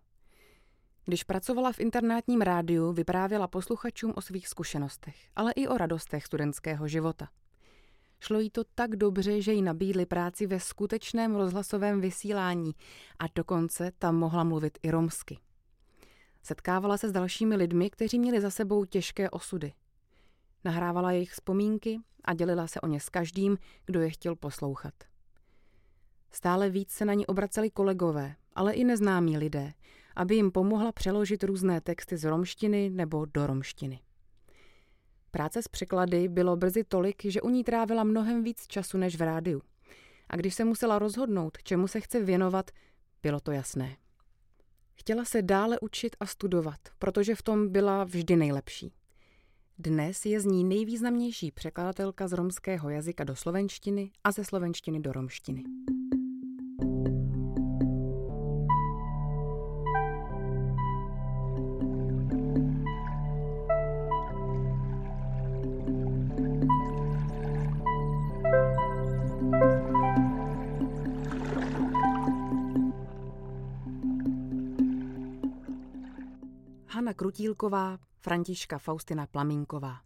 Když 1.06 1.24
pracovala 1.24 1.72
v 1.72 1.80
internátním 1.80 2.42
rádiu, 2.42 2.94
vyprávěla 2.94 3.48
posluchačům 3.48 4.14
o 4.16 4.22
svých 4.22 4.48
zkušenostech, 4.48 5.16
ale 5.36 5.52
i 5.52 5.68
o 5.68 5.78
radostech 5.78 6.26
studentského 6.26 6.88
života. 6.88 7.30
Šlo 8.20 8.40
jí 8.40 8.50
to 8.50 8.64
tak 8.76 8.96
dobře, 8.96 9.42
že 9.42 9.54
jí 9.54 9.62
nabídli 9.62 10.06
práci 10.06 10.48
ve 10.48 10.60
skutečném 10.60 11.36
rozhlasovém 11.36 12.02
vysílání 12.02 12.72
a 13.20 13.26
dokonce 13.36 13.92
tam 14.00 14.16
mohla 14.16 14.44
mluvit 14.44 14.78
i 14.84 14.92
romsky. 14.92 15.40
Setkávala 16.44 16.98
se 16.98 17.10
s 17.10 17.12
dalšími 17.12 17.56
lidmi, 17.56 17.90
kteří 17.90 18.20
měli 18.20 18.42
za 18.42 18.50
sebou 18.50 18.86
těžké 18.86 19.30
osudy. 19.30 19.74
Nahrávala 20.68 21.12
jejich 21.12 21.32
vzpomínky 21.32 22.00
a 22.24 22.34
dělila 22.34 22.68
se 22.68 22.82
o 22.82 22.88
ně 22.88 23.00
s 23.00 23.10
každým, 23.10 23.58
kdo 23.86 24.02
je 24.02 24.10
chtěl 24.10 24.36
poslouchat. 24.36 24.94
Stále 26.32 26.70
víc 26.70 26.92
se 26.92 27.06
na 27.06 27.14
ní 27.14 27.28
obraceli 27.28 27.70
kolegové, 27.70 28.36
ale 28.56 28.74
i 28.74 28.84
neznámí 28.84 29.38
lidé, 29.38 29.74
aby 30.16 30.36
jim 30.36 30.52
pomohla 30.52 30.92
přeložit 30.92 31.44
různé 31.44 31.82
texty 31.82 32.18
z 32.18 32.24
romštiny 32.24 32.90
nebo 32.90 33.26
do 33.26 33.48
romštiny. 33.48 34.00
Práce 35.32 35.62
s 35.62 35.68
překlady 35.68 36.28
bylo 36.28 36.56
brzy 36.56 36.84
tolik, 36.84 37.26
že 37.26 37.42
u 37.42 37.50
ní 37.50 37.64
trávila 37.64 38.04
mnohem 38.04 38.44
víc 38.44 38.68
času 38.68 38.98
než 38.98 39.16
v 39.16 39.22
rádiu. 39.22 39.62
A 40.30 40.36
když 40.36 40.56
se 40.56 40.66
musela 40.66 41.00
rozhodnout, 41.00 41.58
čemu 41.64 41.88
se 41.88 42.02
chce 42.02 42.24
věnovat, 42.24 42.72
bylo 43.24 43.40
to 43.40 43.52
jasné. 43.52 43.98
Chtěla 44.94 45.26
se 45.26 45.42
dále 45.42 45.80
učit 45.80 46.16
a 46.20 46.26
studovat, 46.26 46.80
protože 47.00 47.36
v 47.36 47.42
tom 47.42 47.70
byla 47.70 48.04
vždy 48.04 48.36
nejlepší. 48.36 48.97
Dnes 49.80 50.26
je 50.26 50.40
z 50.40 50.46
ní 50.46 50.64
nejvýznamnější 50.64 51.52
překladatelka 51.52 52.28
z 52.28 52.34
romského 52.34 52.90
jazyka 52.90 53.24
do 53.24 53.36
slovenštiny 53.36 54.12
a 54.24 54.32
ze 54.32 54.46
slovenštiny 54.46 55.00
do 55.00 55.12
romštiny. 55.12 55.64
Hana 77.08 77.14
Krutílková, 77.14 78.00
Františka 78.20 78.78
Faustina 78.78 79.28
Plamínková. 79.28 80.02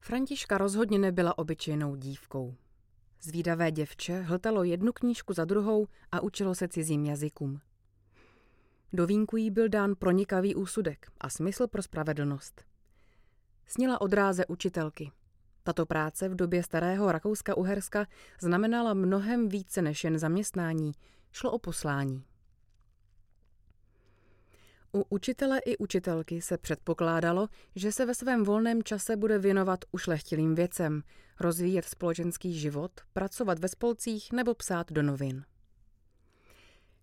Františka 0.00 0.58
rozhodně 0.58 0.98
nebyla 0.98 1.38
obyčejnou 1.38 1.96
dívkou. 1.96 2.54
Zvídavé 3.20 3.70
děvče 3.70 4.20
hltalo 4.20 4.64
jednu 4.64 4.92
knížku 4.92 5.32
za 5.32 5.44
druhou 5.44 5.86
a 6.12 6.20
učilo 6.20 6.54
se 6.54 6.68
cizím 6.68 7.04
jazykům. 7.04 7.60
Do 8.92 9.06
vínku 9.06 9.36
jí 9.36 9.50
byl 9.50 9.68
dán 9.68 9.94
pronikavý 9.94 10.54
úsudek 10.54 11.12
a 11.20 11.30
smysl 11.30 11.66
pro 11.66 11.82
spravedlnost. 11.82 12.64
Snila 13.66 14.00
od 14.00 14.12
ráze 14.12 14.46
učitelky. 14.46 15.12
Tato 15.62 15.86
práce 15.86 16.28
v 16.28 16.34
době 16.34 16.62
starého 16.62 17.12
Rakouska-Uherska 17.12 18.06
znamenala 18.40 18.94
mnohem 18.94 19.48
více 19.48 19.82
než 19.82 20.04
jen 20.04 20.18
zaměstnání, 20.18 20.92
šlo 21.32 21.50
o 21.50 21.58
poslání. 21.58 22.27
U 24.94 25.04
učitele 25.08 25.58
i 25.58 25.76
učitelky 25.76 26.42
se 26.42 26.58
předpokládalo, 26.58 27.48
že 27.76 27.92
se 27.92 28.06
ve 28.06 28.14
svém 28.14 28.44
volném 28.44 28.82
čase 28.82 29.16
bude 29.16 29.38
věnovat 29.38 29.84
ušlechtilým 29.92 30.54
věcem, 30.54 31.02
rozvíjet 31.40 31.84
společenský 31.84 32.58
život, 32.58 32.90
pracovat 33.12 33.58
ve 33.58 33.68
spolcích 33.68 34.32
nebo 34.32 34.54
psát 34.54 34.92
do 34.92 35.02
novin. 35.02 35.44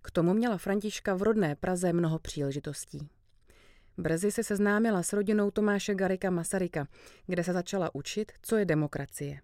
K 0.02 0.12
tomu 0.12 0.34
měla 0.34 0.58
Františka 0.58 1.16
v 1.16 1.22
rodné 1.22 1.56
Praze 1.56 1.94
mnoho 1.94 2.20
příležitostí. 2.20 3.10
Brzy 3.98 4.32
se 4.32 4.44
seznámila 4.44 5.04
s 5.04 5.14
rodinou 5.14 5.52
Tomáše 5.52 5.96
Garika 5.96 6.30
Masaryka, 6.30 6.88
kde 7.28 7.44
se 7.44 7.54
začala 7.54 7.96
učit, 7.96 8.32
co 8.42 8.58
je 8.58 8.66
demokracie. 8.66 9.42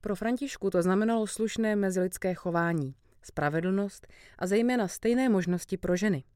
Pro 0.00 0.16
Františku 0.16 0.70
to 0.70 0.82
znamenalo 0.82 1.26
slušné 1.26 1.76
mezilidské 1.76 2.34
chování, 2.34 2.94
spravedlnost 3.22 4.06
a 4.38 4.46
zejména 4.46 4.88
stejné 4.88 5.28
možnosti 5.28 5.76
pro 5.76 5.96
ženy– 5.96 6.24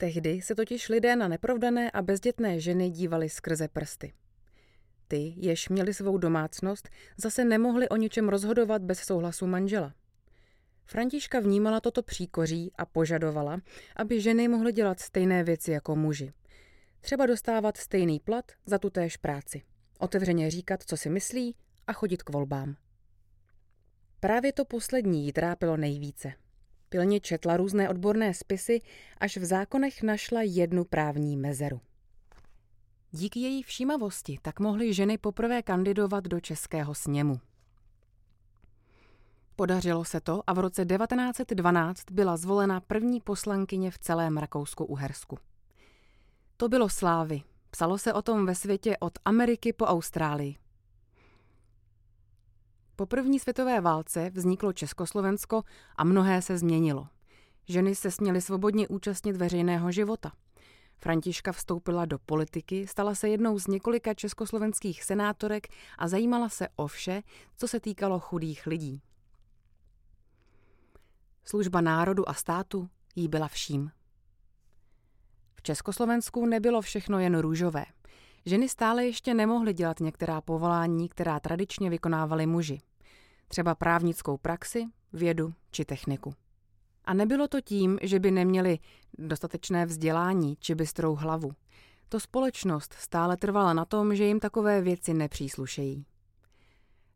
Tehdy 0.00 0.42
se 0.42 0.54
totiž 0.54 0.88
lidé 0.88 1.16
na 1.16 1.28
neprovdané 1.28 1.90
a 1.90 2.02
bezdětné 2.02 2.60
ženy 2.60 2.90
dívali 2.90 3.28
skrze 3.28 3.68
prsty. 3.68 4.12
Ty, 5.08 5.34
jež 5.36 5.68
měli 5.68 5.94
svou 5.94 6.18
domácnost, 6.18 6.88
zase 7.16 7.44
nemohli 7.44 7.88
o 7.88 7.96
ničem 7.96 8.28
rozhodovat 8.28 8.82
bez 8.82 8.98
souhlasu 8.98 9.46
manžela. 9.46 9.94
Františka 10.84 11.40
vnímala 11.40 11.80
toto 11.80 12.02
příkoří 12.02 12.72
a 12.78 12.86
požadovala, 12.86 13.60
aby 13.96 14.20
ženy 14.20 14.48
mohly 14.48 14.72
dělat 14.72 15.00
stejné 15.00 15.44
věci 15.44 15.70
jako 15.70 15.96
muži. 15.96 16.32
Třeba 17.00 17.26
dostávat 17.26 17.76
stejný 17.76 18.20
plat 18.20 18.52
za 18.66 18.78
tutéž 18.78 19.16
práci. 19.16 19.62
Otevřeně 19.98 20.50
říkat, 20.50 20.82
co 20.82 20.96
si 20.96 21.10
myslí 21.10 21.54
a 21.86 21.92
chodit 21.92 22.22
k 22.22 22.30
volbám. 22.30 22.76
Právě 24.20 24.52
to 24.52 24.64
poslední 24.64 25.24
jí 25.26 25.32
trápilo 25.32 25.76
nejvíce– 25.76 26.32
Pilně 26.88 27.20
četla 27.20 27.56
různé 27.56 27.88
odborné 27.88 28.34
spisy, 28.34 28.80
až 29.18 29.36
v 29.36 29.44
zákonech 29.44 30.02
našla 30.02 30.42
jednu 30.42 30.84
právní 30.84 31.36
mezeru. 31.36 31.80
Díky 33.10 33.40
její 33.40 33.62
všímavosti 33.62 34.38
tak 34.42 34.60
mohly 34.60 34.94
ženy 34.94 35.18
poprvé 35.18 35.62
kandidovat 35.62 36.24
do 36.24 36.40
Českého 36.40 36.94
sněmu. 36.94 37.40
Podařilo 39.56 40.04
se 40.04 40.20
to 40.20 40.42
a 40.46 40.52
v 40.52 40.58
roce 40.58 40.84
1912 40.84 42.04
byla 42.10 42.36
zvolena 42.36 42.80
první 42.80 43.20
poslankyně 43.20 43.90
v 43.90 43.98
celém 43.98 44.36
Rakousku-Uhersku. 44.36 45.38
To 46.56 46.68
bylo 46.68 46.88
slávy. 46.88 47.42
Psalo 47.70 47.98
se 47.98 48.12
o 48.12 48.22
tom 48.22 48.46
ve 48.46 48.54
světě 48.54 48.96
od 49.00 49.18
Ameriky 49.24 49.72
po 49.72 49.84
Austrálii. 49.84 50.56
Po 52.98 53.06
první 53.06 53.38
světové 53.38 53.80
válce 53.80 54.30
vzniklo 54.30 54.72
Československo 54.72 55.62
a 55.96 56.04
mnohé 56.04 56.42
se 56.42 56.58
změnilo. 56.58 57.08
Ženy 57.68 57.94
se 57.94 58.10
směly 58.10 58.40
svobodně 58.40 58.88
účastnit 58.88 59.36
veřejného 59.36 59.92
života. 59.92 60.32
Františka 60.96 61.52
vstoupila 61.52 62.04
do 62.04 62.18
politiky, 62.18 62.86
stala 62.86 63.14
se 63.14 63.28
jednou 63.28 63.58
z 63.58 63.66
několika 63.66 64.14
československých 64.14 65.04
senátorek 65.04 65.66
a 65.98 66.08
zajímala 66.08 66.48
se 66.48 66.68
o 66.76 66.86
vše, 66.86 67.22
co 67.56 67.68
se 67.68 67.80
týkalo 67.80 68.20
chudých 68.20 68.66
lidí. 68.66 69.02
Služba 71.44 71.80
národu 71.80 72.28
a 72.28 72.34
státu 72.34 72.88
jí 73.16 73.28
byla 73.28 73.48
vším. 73.48 73.90
V 75.54 75.62
Československu 75.62 76.46
nebylo 76.46 76.80
všechno 76.80 77.18
jen 77.18 77.38
růžové. 77.38 77.84
Ženy 78.48 78.68
stále 78.68 79.06
ještě 79.06 79.34
nemohly 79.34 79.74
dělat 79.74 80.00
některá 80.00 80.40
povolání, 80.40 81.08
která 81.08 81.40
tradičně 81.40 81.90
vykonávali 81.90 82.46
muži. 82.46 82.80
Třeba 83.48 83.74
právnickou 83.74 84.36
praxi, 84.36 84.86
vědu 85.12 85.54
či 85.70 85.84
techniku. 85.84 86.34
A 87.04 87.14
nebylo 87.14 87.48
to 87.48 87.60
tím, 87.60 87.98
že 88.02 88.18
by 88.18 88.30
neměli 88.30 88.78
dostatečné 89.18 89.86
vzdělání 89.86 90.56
či 90.60 90.74
bystrou 90.74 91.14
hlavu. 91.14 91.50
To 92.08 92.20
společnost 92.20 92.94
stále 92.98 93.36
trvala 93.36 93.72
na 93.72 93.84
tom, 93.84 94.14
že 94.14 94.24
jim 94.24 94.40
takové 94.40 94.80
věci 94.80 95.14
nepříslušejí. 95.14 96.04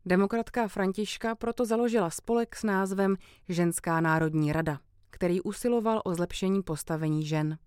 Demokratka 0.05 0.67
Františka 0.67 1.35
proto 1.35 1.65
založila 1.65 2.09
spolek 2.09 2.55
s 2.55 2.63
názvem 2.63 3.15
Ženská 3.49 4.01
národní 4.01 4.53
rada, 4.53 4.79
který 5.09 5.41
usiloval 5.41 6.01
o 6.05 6.15
zlepšení 6.15 6.63
postavení 6.63 7.25
žen. 7.25 7.57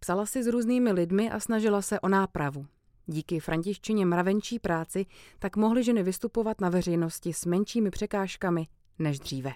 Psala 0.00 0.26
si 0.26 0.42
s 0.42 0.46
různými 0.46 0.92
lidmi 0.92 1.30
a 1.30 1.40
snažila 1.40 1.82
se 1.82 2.00
o 2.00 2.08
nápravu. 2.08 2.66
Díky 3.06 3.40
františčině 3.40 4.06
mravenčí 4.06 4.58
práci 4.58 5.06
tak 5.38 5.56
mohly 5.56 5.84
ženy 5.84 6.02
vystupovat 6.02 6.60
na 6.60 6.68
veřejnosti 6.68 7.32
s 7.32 7.44
menšími 7.44 7.90
překážkami 7.90 8.66
než 8.98 9.20
dříve. 9.20 9.52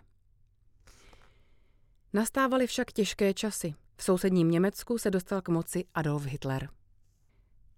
Nastávaly 2.12 2.66
však 2.66 2.92
těžké 2.92 3.34
časy. 3.34 3.74
V 3.96 4.04
sousedním 4.04 4.50
Německu 4.50 4.98
se 4.98 5.10
dostal 5.10 5.42
k 5.42 5.48
moci 5.48 5.84
Adolf 5.94 6.24
Hitler. 6.24 6.68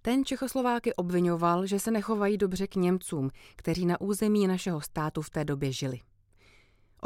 Ten 0.02 0.24
Čechoslováky 0.24 0.94
obvinoval, 0.94 1.66
že 1.66 1.80
se 1.80 1.90
nechovají 1.90 2.38
dobře 2.38 2.66
k 2.66 2.76
Němcům, 2.76 3.30
kteří 3.56 3.86
na 3.86 4.00
území 4.00 4.46
našeho 4.46 4.80
státu 4.80 5.22
v 5.22 5.30
té 5.30 5.44
době 5.44 5.72
žili. 5.72 6.00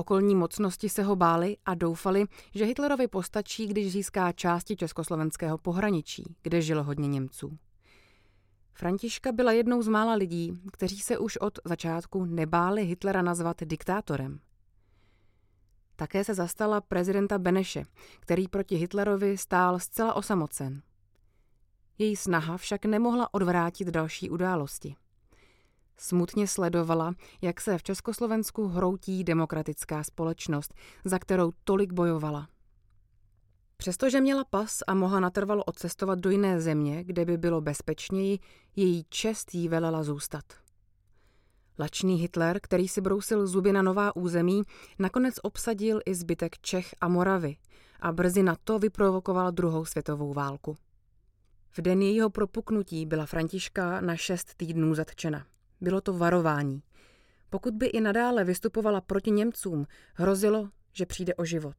Okolní 0.00 0.34
mocnosti 0.34 0.88
se 0.88 1.02
ho 1.02 1.16
báli 1.16 1.56
a 1.66 1.74
doufali, 1.74 2.24
že 2.54 2.64
Hitlerovi 2.64 3.08
postačí, 3.08 3.66
když 3.66 3.92
získá 3.92 4.32
části 4.32 4.76
československého 4.76 5.58
pohraničí, 5.58 6.34
kde 6.42 6.62
žilo 6.62 6.82
hodně 6.84 7.08
Němců. 7.08 7.58
Františka 8.72 9.32
byla 9.32 9.52
jednou 9.52 9.82
z 9.82 9.88
mála 9.88 10.14
lidí, 10.14 10.52
kteří 10.72 11.00
se 11.00 11.18
už 11.18 11.36
od 11.36 11.58
začátku 11.64 12.24
nebáli 12.24 12.84
Hitlera 12.84 13.22
nazvat 13.22 13.56
diktátorem. 13.64 14.40
Také 15.96 16.24
se 16.24 16.34
zastala 16.34 16.80
prezidenta 16.80 17.38
Beneše, 17.38 17.84
který 18.20 18.48
proti 18.48 18.76
Hitlerovi 18.76 19.38
stál 19.38 19.78
zcela 19.78 20.14
osamocen. 20.14 20.82
Její 21.98 22.16
snaha 22.16 22.56
však 22.56 22.84
nemohla 22.84 23.34
odvrátit 23.34 23.88
další 23.88 24.30
události. 24.30 24.96
Smutně 26.02 26.46
sledovala, 26.46 27.14
jak 27.42 27.60
se 27.60 27.78
v 27.78 27.82
Československu 27.82 28.68
hroutí 28.68 29.24
demokratická 29.24 30.04
společnost, 30.04 30.74
za 31.04 31.18
kterou 31.18 31.52
tolik 31.64 31.92
bojovala. 31.92 32.48
Přestože 33.76 34.20
měla 34.20 34.44
pas 34.44 34.82
a 34.86 34.94
mohla 34.94 35.20
natrvalo 35.20 35.64
odcestovat 35.64 36.18
do 36.18 36.30
jiné 36.30 36.60
země, 36.60 37.04
kde 37.04 37.24
by 37.24 37.38
bylo 37.38 37.60
bezpečněji, 37.60 38.38
její 38.76 39.06
čest 39.08 39.54
jí 39.54 39.68
velela 39.68 40.02
zůstat. 40.02 40.44
Lačný 41.78 42.16
Hitler, 42.16 42.60
který 42.62 42.88
si 42.88 43.00
brousil 43.00 43.46
zuby 43.46 43.72
na 43.72 43.82
nová 43.82 44.16
území, 44.16 44.62
nakonec 44.98 45.34
obsadil 45.42 46.00
i 46.06 46.14
zbytek 46.14 46.58
Čech 46.58 46.94
a 47.00 47.08
Moravy 47.08 47.56
a 48.00 48.12
brzy 48.12 48.42
na 48.42 48.56
to 48.64 48.78
vyprovokoval 48.78 49.52
druhou 49.52 49.84
světovou 49.84 50.34
válku. 50.34 50.76
V 51.70 51.80
den 51.80 52.02
jejího 52.02 52.30
propuknutí 52.30 53.06
byla 53.06 53.26
Františka 53.26 54.00
na 54.00 54.16
šest 54.16 54.54
týdnů 54.56 54.94
zatčena. 54.94 55.46
Bylo 55.80 56.00
to 56.00 56.12
varování. 56.12 56.82
Pokud 57.50 57.74
by 57.74 57.86
i 57.86 58.00
nadále 58.00 58.44
vystupovala 58.44 59.00
proti 59.00 59.30
Němcům, 59.30 59.86
hrozilo, 60.14 60.68
že 60.92 61.06
přijde 61.06 61.34
o 61.34 61.44
život. 61.44 61.76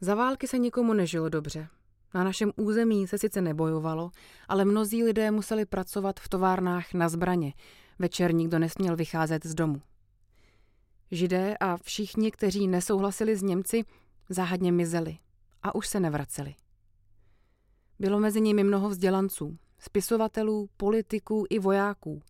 Za 0.00 0.14
války 0.14 0.48
se 0.48 0.58
nikomu 0.58 0.92
nežilo 0.92 1.28
dobře. 1.28 1.68
Na 2.14 2.24
našem 2.24 2.52
území 2.56 3.06
se 3.06 3.18
sice 3.18 3.40
nebojovalo, 3.40 4.10
ale 4.48 4.64
mnozí 4.64 5.04
lidé 5.04 5.30
museli 5.30 5.66
pracovat 5.66 6.20
v 6.20 6.28
továrnách 6.28 6.94
na 6.94 7.08
zbraně. 7.08 7.52
Večer 7.98 8.34
nikdo 8.34 8.58
nesměl 8.58 8.96
vycházet 8.96 9.46
z 9.46 9.54
domu. 9.54 9.82
Židé 11.10 11.56
a 11.60 11.76
všichni, 11.76 12.30
kteří 12.30 12.68
nesouhlasili 12.68 13.36
s 13.36 13.42
Němci, 13.42 13.84
záhadně 14.28 14.72
mizeli 14.72 15.18
a 15.62 15.74
už 15.74 15.88
se 15.88 16.00
nevraceli. 16.00 16.54
Bylo 17.98 18.20
mezi 18.20 18.40
nimi 18.40 18.64
mnoho 18.64 18.88
vzdělanců, 18.88 19.58
spisovatelů, 19.78 20.68
politiků 20.76 21.46
i 21.50 21.58
vojáků. 21.58 22.22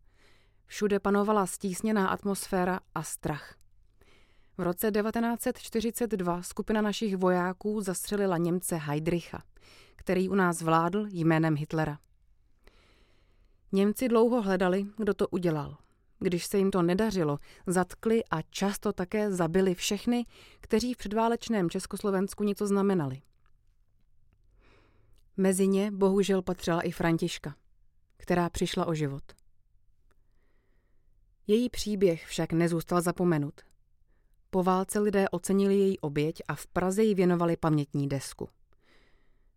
Všude 0.70 1.00
panovala 1.00 1.46
stísněná 1.46 2.08
atmosféra 2.08 2.80
a 2.94 3.02
strach. 3.02 3.54
V 4.58 4.62
roce 4.62 4.90
1942 4.90 6.42
skupina 6.42 6.82
našich 6.82 7.16
vojáků 7.16 7.80
zastřelila 7.80 8.36
Němce 8.36 8.76
Heidricha, 8.76 9.42
který 9.96 10.28
u 10.28 10.34
nás 10.34 10.62
vládl 10.62 11.06
jménem 11.10 11.56
Hitlera. 11.56 11.98
Němci 13.72 14.08
dlouho 14.08 14.42
hledali, 14.42 14.86
kdo 14.96 15.14
to 15.14 15.28
udělal. 15.28 15.76
Když 16.18 16.46
se 16.46 16.58
jim 16.58 16.70
to 16.70 16.82
nedařilo, 16.82 17.38
zatkli 17.66 18.24
a 18.30 18.42
často 18.42 18.92
také 18.92 19.32
zabili 19.32 19.74
všechny, 19.74 20.26
kteří 20.60 20.94
v 20.94 20.96
předválečném 20.96 21.70
Československu 21.70 22.44
něco 22.44 22.66
znamenali. 22.66 23.22
Mezi 25.36 25.66
ně 25.66 25.90
bohužel 25.90 26.42
patřila 26.42 26.80
i 26.80 26.90
Františka, 26.90 27.54
která 28.16 28.50
přišla 28.50 28.86
o 28.86 28.94
život. 28.94 29.39
Její 31.46 31.70
příběh 31.70 32.26
však 32.26 32.52
nezůstal 32.52 33.00
zapomenut. 33.00 33.60
Po 34.50 34.62
válce 34.62 34.98
lidé 34.98 35.28
ocenili 35.28 35.78
její 35.78 35.98
oběť 35.98 36.42
a 36.48 36.54
v 36.54 36.66
Praze 36.66 37.02
jí 37.02 37.14
věnovali 37.14 37.56
pamětní 37.56 38.08
desku. 38.08 38.48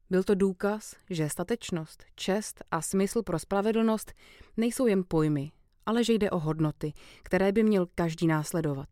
Byl 0.10 0.24
to 0.24 0.36
důkaz, 0.36 0.96
že 1.10 1.30
statečnost, 1.30 2.04
čest 2.16 2.64
a 2.72 2.82
smysl 2.82 3.24
pro 3.24 3.40
spravedlnost 3.40 4.14
nejsou 4.58 4.88
jen 4.88 5.04
pojmy, 5.08 5.52
ale 5.86 6.04
že 6.04 6.14
jde 6.14 6.32
o 6.32 6.40
hodnoty, 6.40 6.94
které 7.24 7.52
by 7.52 7.64
měl 7.64 7.88
každý 7.96 8.28
následovat. 8.28 8.90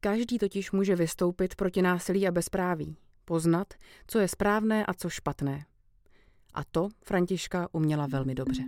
Každý 0.00 0.38
totiž 0.38 0.72
může 0.72 0.96
vystoupit 0.96 1.54
proti 1.54 1.82
násilí 1.82 2.28
a 2.28 2.30
bezpráví, 2.30 2.96
poznat, 3.24 3.74
co 4.06 4.18
je 4.18 4.28
správné 4.28 4.86
a 4.86 4.94
co 4.94 5.08
špatné. 5.08 5.66
A 6.54 6.64
to 6.64 6.88
Františka 7.04 7.68
uměla 7.72 8.06
velmi 8.06 8.34
dobře. 8.34 8.62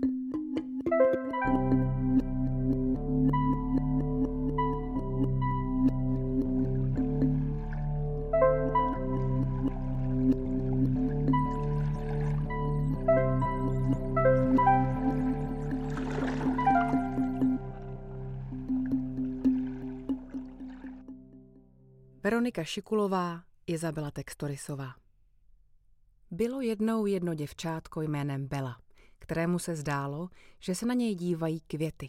Veronika 22.35 22.65
Šikulová, 22.65 23.43
Izabela 23.67 24.11
Textorisová. 24.11 24.95
Bylo 26.31 26.61
jednou 26.61 27.07
jedno 27.07 27.35
děvčátko 27.35 28.03
jménem 28.03 28.49
Bela, 28.49 28.81
kterému 29.19 29.59
se 29.59 29.77
zdálo, 29.77 30.29
že 30.61 30.75
se 30.75 30.87
na 30.87 30.95
něj 30.95 31.15
dívají 31.15 31.61
květy. 31.61 32.09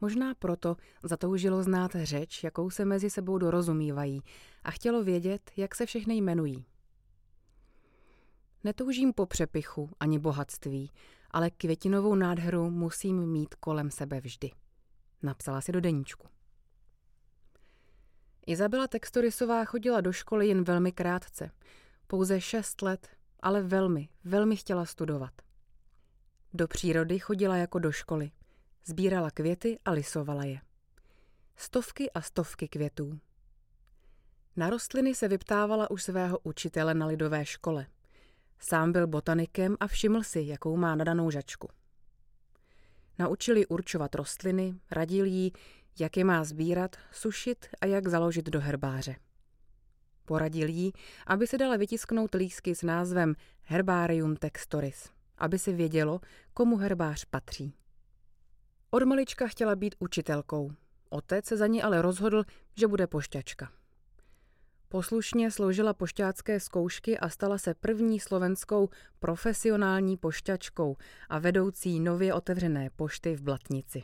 Možná 0.00 0.34
proto 0.34 0.76
zatoužilo 1.02 1.62
znát 1.62 1.90
řeč, 2.02 2.44
jakou 2.44 2.70
se 2.70 2.84
mezi 2.84 3.10
sebou 3.10 3.38
dorozumívají 3.38 4.22
a 4.62 4.70
chtělo 4.70 5.04
vědět, 5.04 5.50
jak 5.56 5.74
se 5.74 5.86
všechny 5.86 6.16
jmenují. 6.16 6.64
Netoužím 8.64 9.12
po 9.12 9.26
přepichu 9.26 9.90
ani 10.00 10.18
bohatství, 10.18 10.90
ale 11.30 11.50
květinovou 11.50 12.14
nádheru 12.14 12.70
musím 12.70 13.26
mít 13.26 13.54
kolem 13.54 13.90
sebe 13.90 14.20
vždy. 14.20 14.50
Napsala 15.22 15.60
si 15.60 15.72
do 15.72 15.80
deníčku. 15.80 16.39
Izabela 18.46 18.88
Textorisová 18.88 19.64
chodila 19.64 20.00
do 20.00 20.12
školy 20.12 20.48
jen 20.48 20.64
velmi 20.64 20.92
krátce, 20.92 21.50
pouze 22.06 22.40
šest 22.40 22.82
let, 22.82 23.08
ale 23.40 23.62
velmi, 23.62 24.08
velmi 24.24 24.56
chtěla 24.56 24.86
studovat. 24.86 25.32
Do 26.54 26.68
přírody 26.68 27.18
chodila 27.18 27.56
jako 27.56 27.78
do 27.78 27.92
školy. 27.92 28.30
Sbírala 28.84 29.30
květy 29.30 29.78
a 29.84 29.90
lisovala 29.90 30.44
je. 30.44 30.60
Stovky 31.56 32.10
a 32.10 32.20
stovky 32.20 32.68
květů. 32.68 33.20
Na 34.56 34.70
rostliny 34.70 35.14
se 35.14 35.28
vyptávala 35.28 35.90
už 35.90 36.02
svého 36.02 36.38
učitele 36.42 36.94
na 36.94 37.06
lidové 37.06 37.46
škole. 37.46 37.86
Sám 38.58 38.92
byl 38.92 39.06
botanikem 39.06 39.76
a 39.80 39.86
všiml 39.86 40.22
si, 40.22 40.40
jakou 40.40 40.76
má 40.76 40.94
nadanou 40.94 41.30
žačku. 41.30 41.68
Naučil 43.18 43.56
ji 43.56 43.66
určovat 43.66 44.14
rostliny, 44.14 44.74
radil 44.90 45.24
jí, 45.24 45.52
jak 46.00 46.16
je 46.16 46.24
má 46.24 46.44
sbírat, 46.44 46.96
sušit 47.12 47.68
a 47.80 47.86
jak 47.86 48.08
založit 48.08 48.46
do 48.46 48.60
herbáře. 48.60 49.16
Poradil 50.24 50.68
jí, 50.68 50.92
aby 51.26 51.46
se 51.46 51.58
dala 51.58 51.76
vytisknout 51.76 52.34
lísky 52.34 52.74
s 52.74 52.82
názvem 52.82 53.34
Herbarium 53.62 54.36
Textoris, 54.36 55.10
aby 55.38 55.58
se 55.58 55.72
vědělo, 55.72 56.20
komu 56.54 56.76
herbář 56.76 57.24
patří. 57.24 57.74
Od 58.90 59.02
malička 59.02 59.46
chtěla 59.46 59.76
být 59.76 59.94
učitelkou. 59.98 60.72
Otec 61.10 61.46
se 61.46 61.56
za 61.56 61.66
ní 61.66 61.82
ale 61.82 62.02
rozhodl, 62.02 62.44
že 62.76 62.86
bude 62.86 63.06
pošťačka. 63.06 63.72
Poslušně 64.88 65.50
sloužila 65.50 65.94
pošťácké 65.94 66.60
zkoušky 66.60 67.18
a 67.18 67.28
stala 67.28 67.58
se 67.58 67.74
první 67.74 68.20
slovenskou 68.20 68.88
profesionální 69.18 70.16
pošťačkou 70.16 70.96
a 71.28 71.38
vedoucí 71.38 72.00
nově 72.00 72.34
otevřené 72.34 72.90
pošty 72.90 73.36
v 73.36 73.42
Blatnici. 73.42 74.02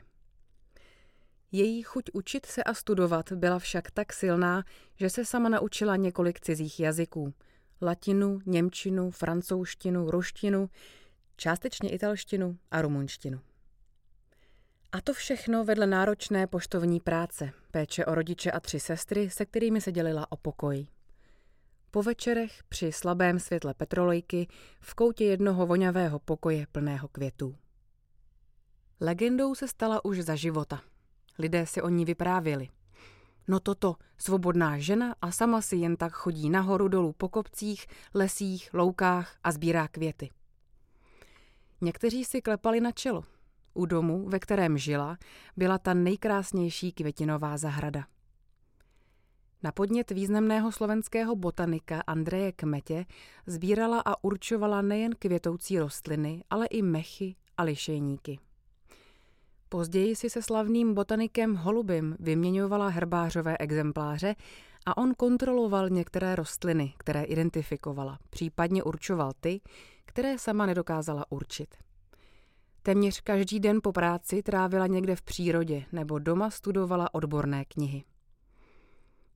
Její 1.56 1.82
chuť 1.82 2.04
učit 2.12 2.46
se 2.46 2.64
a 2.64 2.74
studovat 2.74 3.32
byla 3.32 3.58
však 3.58 3.90
tak 3.90 4.12
silná, 4.12 4.64
že 4.96 5.10
se 5.10 5.24
sama 5.24 5.48
naučila 5.48 5.96
několik 5.96 6.40
cizích 6.40 6.80
jazyků. 6.80 7.34
Latinu, 7.82 8.38
němčinu, 8.46 9.10
francouzštinu, 9.10 10.10
ruštinu, 10.10 10.70
částečně 11.36 11.90
italštinu 11.90 12.58
a 12.70 12.82
rumunštinu. 12.82 13.40
A 14.92 15.00
to 15.00 15.14
všechno 15.14 15.64
vedle 15.64 15.86
náročné 15.86 16.46
poštovní 16.46 17.00
práce, 17.00 17.52
péče 17.70 18.04
o 18.04 18.14
rodiče 18.14 18.50
a 18.50 18.60
tři 18.60 18.80
sestry, 18.80 19.30
se 19.30 19.46
kterými 19.46 19.80
se 19.80 19.92
dělila 19.92 20.32
o 20.32 20.36
pokoj. 20.36 20.86
Po 21.90 22.02
večerech 22.02 22.62
při 22.68 22.92
slabém 22.92 23.38
světle 23.38 23.74
petrolejky 23.74 24.48
v 24.80 24.94
koutě 24.94 25.24
jednoho 25.24 25.66
vonavého 25.66 26.18
pokoje 26.18 26.66
plného 26.72 27.08
květů. 27.08 27.56
Legendou 29.00 29.54
se 29.54 29.68
stala 29.68 30.04
už 30.04 30.20
za 30.20 30.34
života. 30.34 30.82
Lidé 31.38 31.66
si 31.66 31.82
o 31.82 31.88
ní 31.88 32.04
vyprávěli. 32.04 32.68
No 33.48 33.60
toto, 33.60 33.96
svobodná 34.18 34.78
žena 34.78 35.14
a 35.22 35.30
sama 35.30 35.62
si 35.62 35.76
jen 35.76 35.96
tak 35.96 36.12
chodí 36.12 36.50
nahoru 36.50 36.88
dolů 36.88 37.12
po 37.12 37.28
kopcích, 37.28 37.86
lesích, 38.14 38.70
loukách 38.74 39.36
a 39.44 39.52
sbírá 39.52 39.88
květy. 39.88 40.30
Někteří 41.80 42.24
si 42.24 42.42
klepali 42.42 42.80
na 42.80 42.92
čelo– 42.92 43.24
u 43.76 43.86
domu, 43.86 44.28
ve 44.28 44.38
kterém 44.38 44.78
žila, 44.78 45.18
byla 45.56 45.78
ta 45.78 45.94
nejkrásnější 45.94 46.92
květinová 46.92 47.56
zahrada. 47.56 48.06
Na 49.62 49.72
podnět 49.72 50.10
významného 50.10 50.72
slovenského 50.72 51.36
botanika 51.36 52.02
Andreje 52.06 52.52
Kmetě 52.52 53.06
sbírala 53.46 54.00
a 54.00 54.24
určovala 54.24 54.82
nejen 54.82 55.12
květoucí 55.18 55.78
rostliny, 55.78 56.44
ale 56.50 56.66
i 56.66 56.82
mechy 56.82 57.36
a 57.56 57.62
lišejníky. 57.62 58.38
Později 59.68 60.16
si 60.16 60.30
se 60.30 60.42
slavným 60.42 60.94
botanikem 60.94 61.54
Holubim 61.54 62.16
vyměňovala 62.20 62.88
herbářové 62.88 63.58
exempláře 63.58 64.34
a 64.86 64.96
on 64.96 65.14
kontroloval 65.14 65.88
některé 65.88 66.36
rostliny, 66.36 66.94
které 66.98 67.22
identifikovala, 67.22 68.18
případně 68.30 68.82
určoval 68.82 69.32
ty, 69.40 69.60
které 70.04 70.38
sama 70.38 70.66
nedokázala 70.66 71.24
určit. 71.30 71.74
Téměř 72.82 73.20
každý 73.20 73.60
den 73.60 73.80
po 73.82 73.92
práci 73.92 74.42
trávila 74.42 74.86
někde 74.86 75.16
v 75.16 75.22
přírodě 75.22 75.84
nebo 75.92 76.18
doma 76.18 76.50
studovala 76.50 77.14
odborné 77.14 77.64
knihy. 77.64 78.04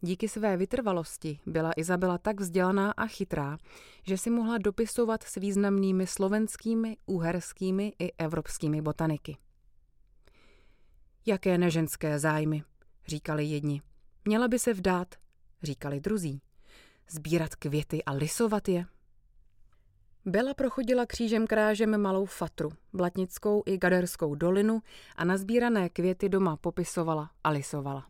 Díky 0.00 0.28
své 0.28 0.56
vytrvalosti 0.56 1.38
byla 1.46 1.72
Izabela 1.76 2.18
tak 2.18 2.40
vzdělaná 2.40 2.92
a 2.92 3.06
chytrá, 3.06 3.58
že 4.02 4.18
si 4.18 4.30
mohla 4.30 4.58
dopisovat 4.58 5.22
s 5.22 5.34
významnými 5.34 6.06
slovenskými, 6.06 6.96
uherskými 7.06 7.92
i 7.98 8.12
evropskými 8.18 8.82
botaniky. 8.82 9.36
Jaké 11.26 11.58
neženské 11.58 12.18
zájmy, 12.18 12.62
říkali 13.06 13.44
jedni. 13.44 13.82
Měla 14.24 14.48
by 14.48 14.58
se 14.58 14.74
vdát, 14.74 15.14
říkali 15.62 16.00
druzí. 16.00 16.42
Sbírat 17.10 17.54
květy 17.54 18.04
a 18.04 18.12
lisovat 18.12 18.68
je. 18.68 18.86
Bela 20.24 20.54
prochodila 20.54 21.06
křížem 21.06 21.46
krážem 21.46 22.00
malou 22.02 22.24
fatru, 22.24 22.70
Blatnickou 22.92 23.62
i 23.66 23.78
Gaderskou 23.78 24.34
dolinu 24.34 24.82
a 25.16 25.24
nazbírané 25.24 25.88
květy 25.88 26.28
doma 26.28 26.56
popisovala 26.56 27.30
a 27.44 27.50
lisovala. 27.50 28.06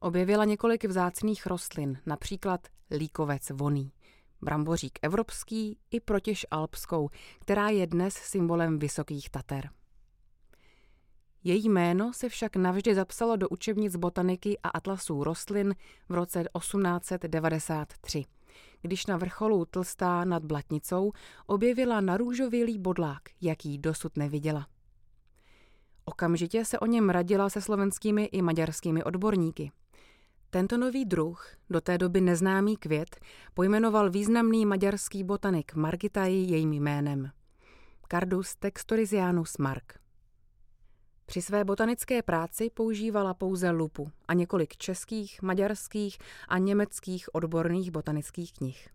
Objevila 0.00 0.44
několik 0.44 0.84
vzácných 0.84 1.46
rostlin, 1.46 1.98
například 2.06 2.68
líkovec 2.90 3.50
voný, 3.50 3.92
brambořík 4.42 4.98
evropský 5.02 5.78
i 5.90 6.00
protěž 6.00 6.46
alpskou, 6.50 7.08
která 7.40 7.68
je 7.68 7.86
dnes 7.86 8.14
symbolem 8.14 8.78
vysokých 8.78 9.30
Tater. 9.30 9.70
Její 11.44 11.68
jméno 11.68 12.12
se 12.12 12.28
však 12.28 12.56
navždy 12.56 12.94
zapsalo 12.94 13.36
do 13.36 13.48
učebnic 13.48 13.96
botaniky 13.96 14.58
a 14.62 14.68
atlasů 14.68 15.24
rostlin 15.24 15.74
v 16.08 16.14
roce 16.14 16.44
1893 16.58 18.24
když 18.82 19.06
na 19.06 19.16
vrcholu 19.16 19.64
Tlstá 19.64 20.24
nad 20.24 20.44
Blatnicou 20.44 21.12
objevila 21.46 22.00
narůžovělý 22.00 22.78
bodlák, 22.78 23.22
jaký 23.40 23.78
dosud 23.78 24.16
neviděla. 24.16 24.66
Okamžitě 26.04 26.64
se 26.64 26.78
o 26.78 26.86
něm 26.86 27.10
radila 27.10 27.50
se 27.50 27.60
slovenskými 27.60 28.24
i 28.24 28.42
maďarskými 28.42 29.04
odborníky. 29.04 29.72
Tento 30.50 30.76
nový 30.76 31.04
druh, 31.04 31.46
do 31.70 31.80
té 31.80 31.98
doby 31.98 32.20
neznámý 32.20 32.76
květ, 32.76 33.16
pojmenoval 33.54 34.10
významný 34.10 34.66
maďarský 34.66 35.24
botanik 35.24 35.74
Margitai 35.74 36.34
jejím 36.34 36.72
jménem. 36.72 37.30
Cardus 38.10 38.54
textorisianus 38.54 39.58
Mark. 39.58 40.00
Při 41.28 41.42
své 41.42 41.64
botanické 41.64 42.22
práci 42.22 42.70
používala 42.70 43.34
pouze 43.34 43.70
lupu 43.70 44.10
a 44.28 44.34
několik 44.34 44.76
českých, 44.76 45.42
maďarských 45.42 46.18
a 46.48 46.58
německých 46.58 47.34
odborných 47.34 47.90
botanických 47.90 48.52
knih. 48.52 48.88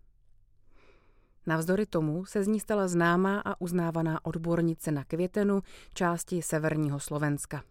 Navzdory 1.45 1.85
tomu 1.85 2.25
se 2.25 2.43
z 2.43 2.47
ní 2.47 2.59
stala 2.59 2.87
známá 2.87 3.39
a 3.45 3.61
uznávaná 3.61 4.25
odbornice 4.25 4.91
na 4.91 5.03
květenu 5.03 5.61
části 5.93 6.41
severního 6.41 6.99
Slovenska. 6.99 7.63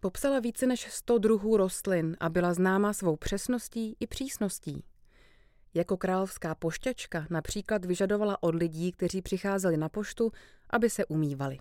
Popsala 0.00 0.40
více 0.40 0.66
než 0.66 0.90
100 0.90 1.18
druhů 1.18 1.56
rostlin 1.56 2.16
a 2.20 2.28
byla 2.28 2.54
známa 2.54 2.92
svou 2.92 3.16
přesností 3.16 3.96
i 4.00 4.06
přísností. 4.06 4.84
Jako 5.74 5.96
královská 5.96 6.54
pošťačka 6.54 7.26
například 7.30 7.84
vyžadovala 7.84 8.42
od 8.42 8.54
lidí, 8.54 8.92
kteří 8.92 9.22
přicházeli 9.22 9.76
na 9.76 9.88
poštu, 9.88 10.32
aby 10.70 10.90
se 10.90 11.06
umývali. 11.06 11.58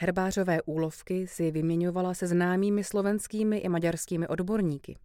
Herbářové 0.00 0.62
úlovky 0.62 1.26
si 1.26 1.50
vyměňovala 1.50 2.14
se 2.14 2.26
známými 2.26 2.84
slovenskými 2.84 3.58
i 3.58 3.68
maďarskými 3.68 4.28
odborníky. 4.28 4.98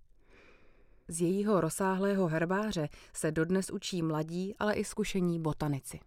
Z 1.08 1.22
jejího 1.22 1.62
rozsáhlého 1.62 2.28
herbáře 2.28 2.90
se 3.14 3.32
dodnes 3.32 3.70
učí 3.70 4.02
mladí, 4.02 4.56
ale 4.60 4.74
i 4.74 4.86
zkušení 4.86 5.40
botanici. 5.40 6.00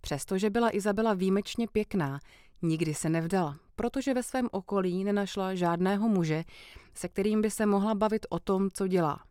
Přestože 0.00 0.50
byla 0.50 0.76
Izabela 0.76 1.14
výjimečně 1.14 1.68
pěkná, 1.68 2.20
nikdy 2.62 2.94
se 2.94 3.08
nevdala, 3.08 3.58
protože 3.76 4.14
ve 4.14 4.22
svém 4.22 4.48
okolí 4.52 5.04
nenašla 5.04 5.54
žádného 5.54 6.08
muže, 6.08 6.44
se 6.94 7.08
kterým 7.08 7.42
by 7.42 7.50
se 7.50 7.66
mohla 7.66 7.94
bavit 7.94 8.26
o 8.30 8.38
tom, 8.38 8.70
co 8.70 8.86
dělá, 8.86 9.24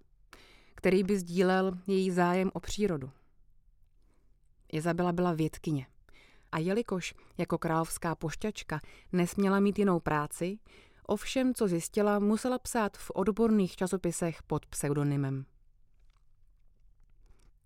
který 0.75 1.03
by 1.03 1.19
sdílel 1.19 1.71
její 1.87 2.11
zájem 2.11 2.51
o 2.53 2.59
přírodu. 2.59 3.11
Izabela 4.71 5.11
byla 5.11 5.33
vědkyně. 5.33 5.85
A 6.53 6.59
jelikož 6.59 7.13
jako 7.37 7.57
královská 7.57 8.15
pošťačka 8.15 8.81
nesměla 9.11 9.59
mít 9.59 9.79
jinou 9.79 9.99
práci, 9.99 10.59
o 11.07 11.15
všem, 11.15 11.53
co 11.53 11.67
zjistila, 11.67 12.19
musela 12.19 12.59
psát 12.59 12.97
v 12.97 13.11
odborných 13.15 13.75
časopisech 13.75 14.43
pod 14.43 14.65
pseudonymem. 14.65 15.45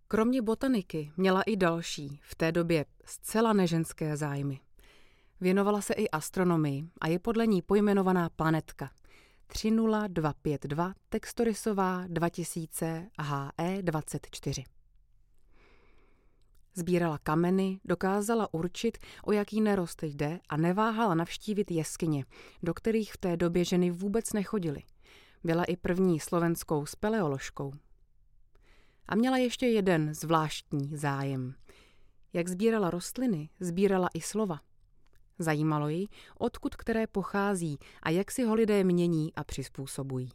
Kromě 0.08 0.42
botaniky 0.42 1.12
měla 1.18 1.42
i 1.42 1.56
další, 1.56 2.20
v 2.24 2.36
té 2.36 2.52
době 2.52 2.86
zcela 3.06 3.54
neženské 3.54 4.18
zájmy. 4.18 4.60
Věnovala 5.42 5.82
se 5.82 5.94
i 5.94 6.10
astronomii 6.10 6.90
a 7.02 7.08
je 7.08 7.20
podle 7.20 7.48
ní 7.48 7.62
pojmenovaná 7.62 8.30
planetka 8.30 8.92
30252 9.48 10.94
textorisová 11.10 12.04
2000 12.08 13.10
HE 13.20 13.82
24. 13.82 14.77
Sbírala 16.78 17.18
kameny, 17.18 17.80
dokázala 17.86 18.54
určit, 18.54 18.98
o 19.24 19.32
jaký 19.32 19.62
nerost 19.62 20.04
jde 20.04 20.40
a 20.50 20.58
neváhala 20.58 21.16
navštívit 21.16 21.72
jeskyně, 21.72 22.26
do 22.64 22.74
kterých 22.74 23.14
v 23.14 23.18
té 23.18 23.38
době 23.38 23.66
ženy 23.66 23.92
vůbec 23.92 24.34
nechodily. 24.34 24.84
Byla 25.44 25.64
i 25.64 25.78
první 25.78 26.20
slovenskou 26.20 26.86
speleoložkou. 26.86 27.74
A 29.08 29.16
měla 29.16 29.38
ještě 29.38 29.66
jeden 29.66 30.14
zvláštní 30.14 30.98
zájem. 30.98 31.54
Jak 32.34 32.48
sbírala 32.48 32.90
rostliny, 32.90 33.50
sbírala 33.60 34.10
i 34.14 34.22
slova. 34.22 34.60
Zajímalo 35.40 35.90
ji, 35.90 36.08
odkud 36.38 36.76
které 36.76 37.08
pochází 37.08 37.78
a 38.04 38.10
jak 38.10 38.32
si 38.32 38.44
ho 38.44 38.54
lidé 38.54 38.84
mění 38.84 39.34
a 39.36 39.44
přizpůsobují. 39.44 40.30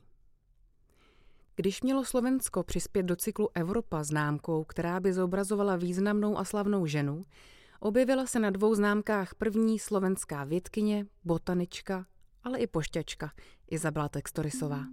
Když 1.57 1.83
mělo 1.83 2.05
Slovensko 2.05 2.63
přispět 2.63 3.03
do 3.03 3.17
cyklu 3.17 3.49
Evropa 3.55 4.03
známkou, 4.03 4.65
která 4.65 5.01
by 5.01 5.13
zobrazovala 5.13 5.77
významnou 5.77 6.39
a 6.39 6.45
slavnou 6.45 6.87
ženu, 6.87 7.25
objevila 7.81 8.27
se 8.27 8.41
na 8.41 8.51
dvou 8.51 8.75
známkách 8.75 9.35
první 9.35 9.79
slovenská 9.79 10.45
vědkyně, 10.45 11.07
botanička, 11.25 12.07
ale 12.45 12.59
i 12.59 12.67
pošťačka 12.67 13.33
Izabela 13.71 14.09
Textorisová. 14.09 14.85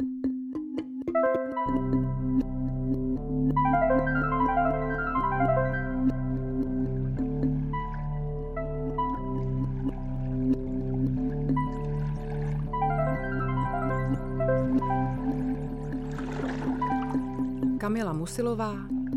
Kamila 17.89 18.13
Musilová, 18.13 18.73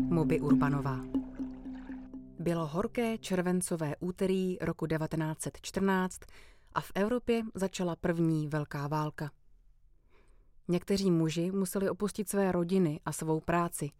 Moby 0.09 0.39
Urbanová. 0.39 0.99
Bylo 2.39 2.67
horké 2.67 3.17
červencové 3.17 3.95
úterý 3.99 4.57
roku 4.61 4.87
1914 4.87 6.19
a 6.73 6.81
v 6.81 6.91
Evropě 6.95 7.43
začala 7.55 7.95
první 7.95 8.47
velká 8.47 8.87
válka. 8.87 9.31
Někteří 10.67 11.11
muži 11.11 11.51
museli 11.51 11.89
opustit 11.89 12.29
své 12.29 12.51
rodiny 12.51 12.99
a 13.05 13.11
svou 13.11 13.39
práci 13.39 13.91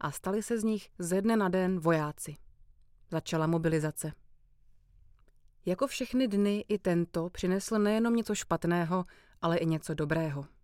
a 0.00 0.10
stali 0.10 0.42
se 0.42 0.60
z 0.60 0.64
nich 0.64 0.88
ze 0.98 1.22
dne 1.22 1.36
na 1.36 1.48
den 1.48 1.80
vojáci. 1.80 2.36
Začala 3.10 3.46
mobilizace. 3.46 4.12
Jako 5.66 5.86
všechny 5.86 6.28
dny 6.28 6.64
i 6.68 6.78
tento 6.78 7.30
přinesl 7.30 7.78
nejenom 7.78 8.16
něco 8.16 8.34
špatného, 8.34 9.04
ale 9.42 9.56
i 9.56 9.66
něco 9.66 9.94
dobrého. 9.94 10.57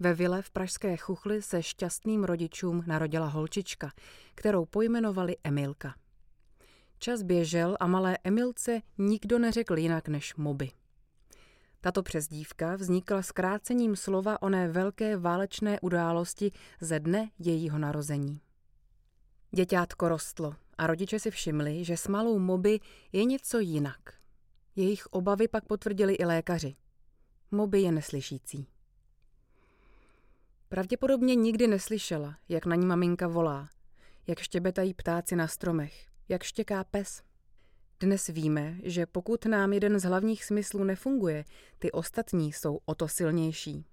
Ve 0.00 0.14
vile 0.14 0.42
v 0.42 0.50
pražské 0.50 0.96
Chuchli 0.96 1.42
se 1.42 1.62
šťastným 1.62 2.24
rodičům 2.24 2.84
narodila 2.86 3.26
holčička, 3.26 3.92
kterou 4.34 4.64
pojmenovali 4.64 5.36
Emilka. 5.44 5.94
Čas 6.98 7.22
běžel 7.22 7.76
a 7.80 7.86
malé 7.86 8.18
Emilce 8.24 8.80
nikdo 8.98 9.38
neřekl 9.38 9.78
jinak 9.78 10.08
než 10.08 10.34
Moby. 10.34 10.70
Tato 11.80 12.02
přezdívka 12.02 12.76
vznikla 12.76 13.22
zkrácením 13.22 13.96
slova 13.96 14.42
oné 14.42 14.68
velké 14.68 15.16
válečné 15.16 15.80
události 15.80 16.50
ze 16.80 17.00
dne 17.00 17.30
jejího 17.38 17.78
narození. 17.78 18.40
Děťátko 19.54 20.08
rostlo 20.08 20.54
a 20.78 20.86
rodiče 20.86 21.20
si 21.20 21.30
všimli, 21.30 21.84
že 21.84 21.96
s 21.96 22.08
malou 22.08 22.38
Moby 22.38 22.80
je 23.12 23.24
něco 23.24 23.58
jinak. 23.58 24.00
Jejich 24.76 25.06
obavy 25.06 25.48
pak 25.48 25.64
potvrdili 25.64 26.14
i 26.14 26.24
lékaři. 26.24 26.76
Moby 27.50 27.80
je 27.80 27.92
neslyšící. 27.92 28.66
Pravděpodobně 30.72 31.34
nikdy 31.34 31.66
neslyšela, 31.66 32.36
jak 32.48 32.66
na 32.66 32.76
ní 32.76 32.86
maminka 32.86 33.28
volá, 33.28 33.68
jak 34.26 34.38
štěbetají 34.38 34.94
ptáci 34.94 35.36
na 35.36 35.48
stromech, 35.48 36.06
jak 36.28 36.42
štěká 36.42 36.84
pes. 36.84 37.22
Dnes 38.00 38.26
víme, 38.26 38.76
že 38.82 39.06
pokud 39.06 39.46
nám 39.46 39.72
jeden 39.72 40.00
z 40.00 40.02
hlavních 40.02 40.44
smyslů 40.44 40.84
nefunguje, 40.84 41.44
ty 41.78 41.92
ostatní 41.92 42.52
jsou 42.52 42.80
o 42.84 42.94
to 42.94 43.08
silnější. 43.08 43.86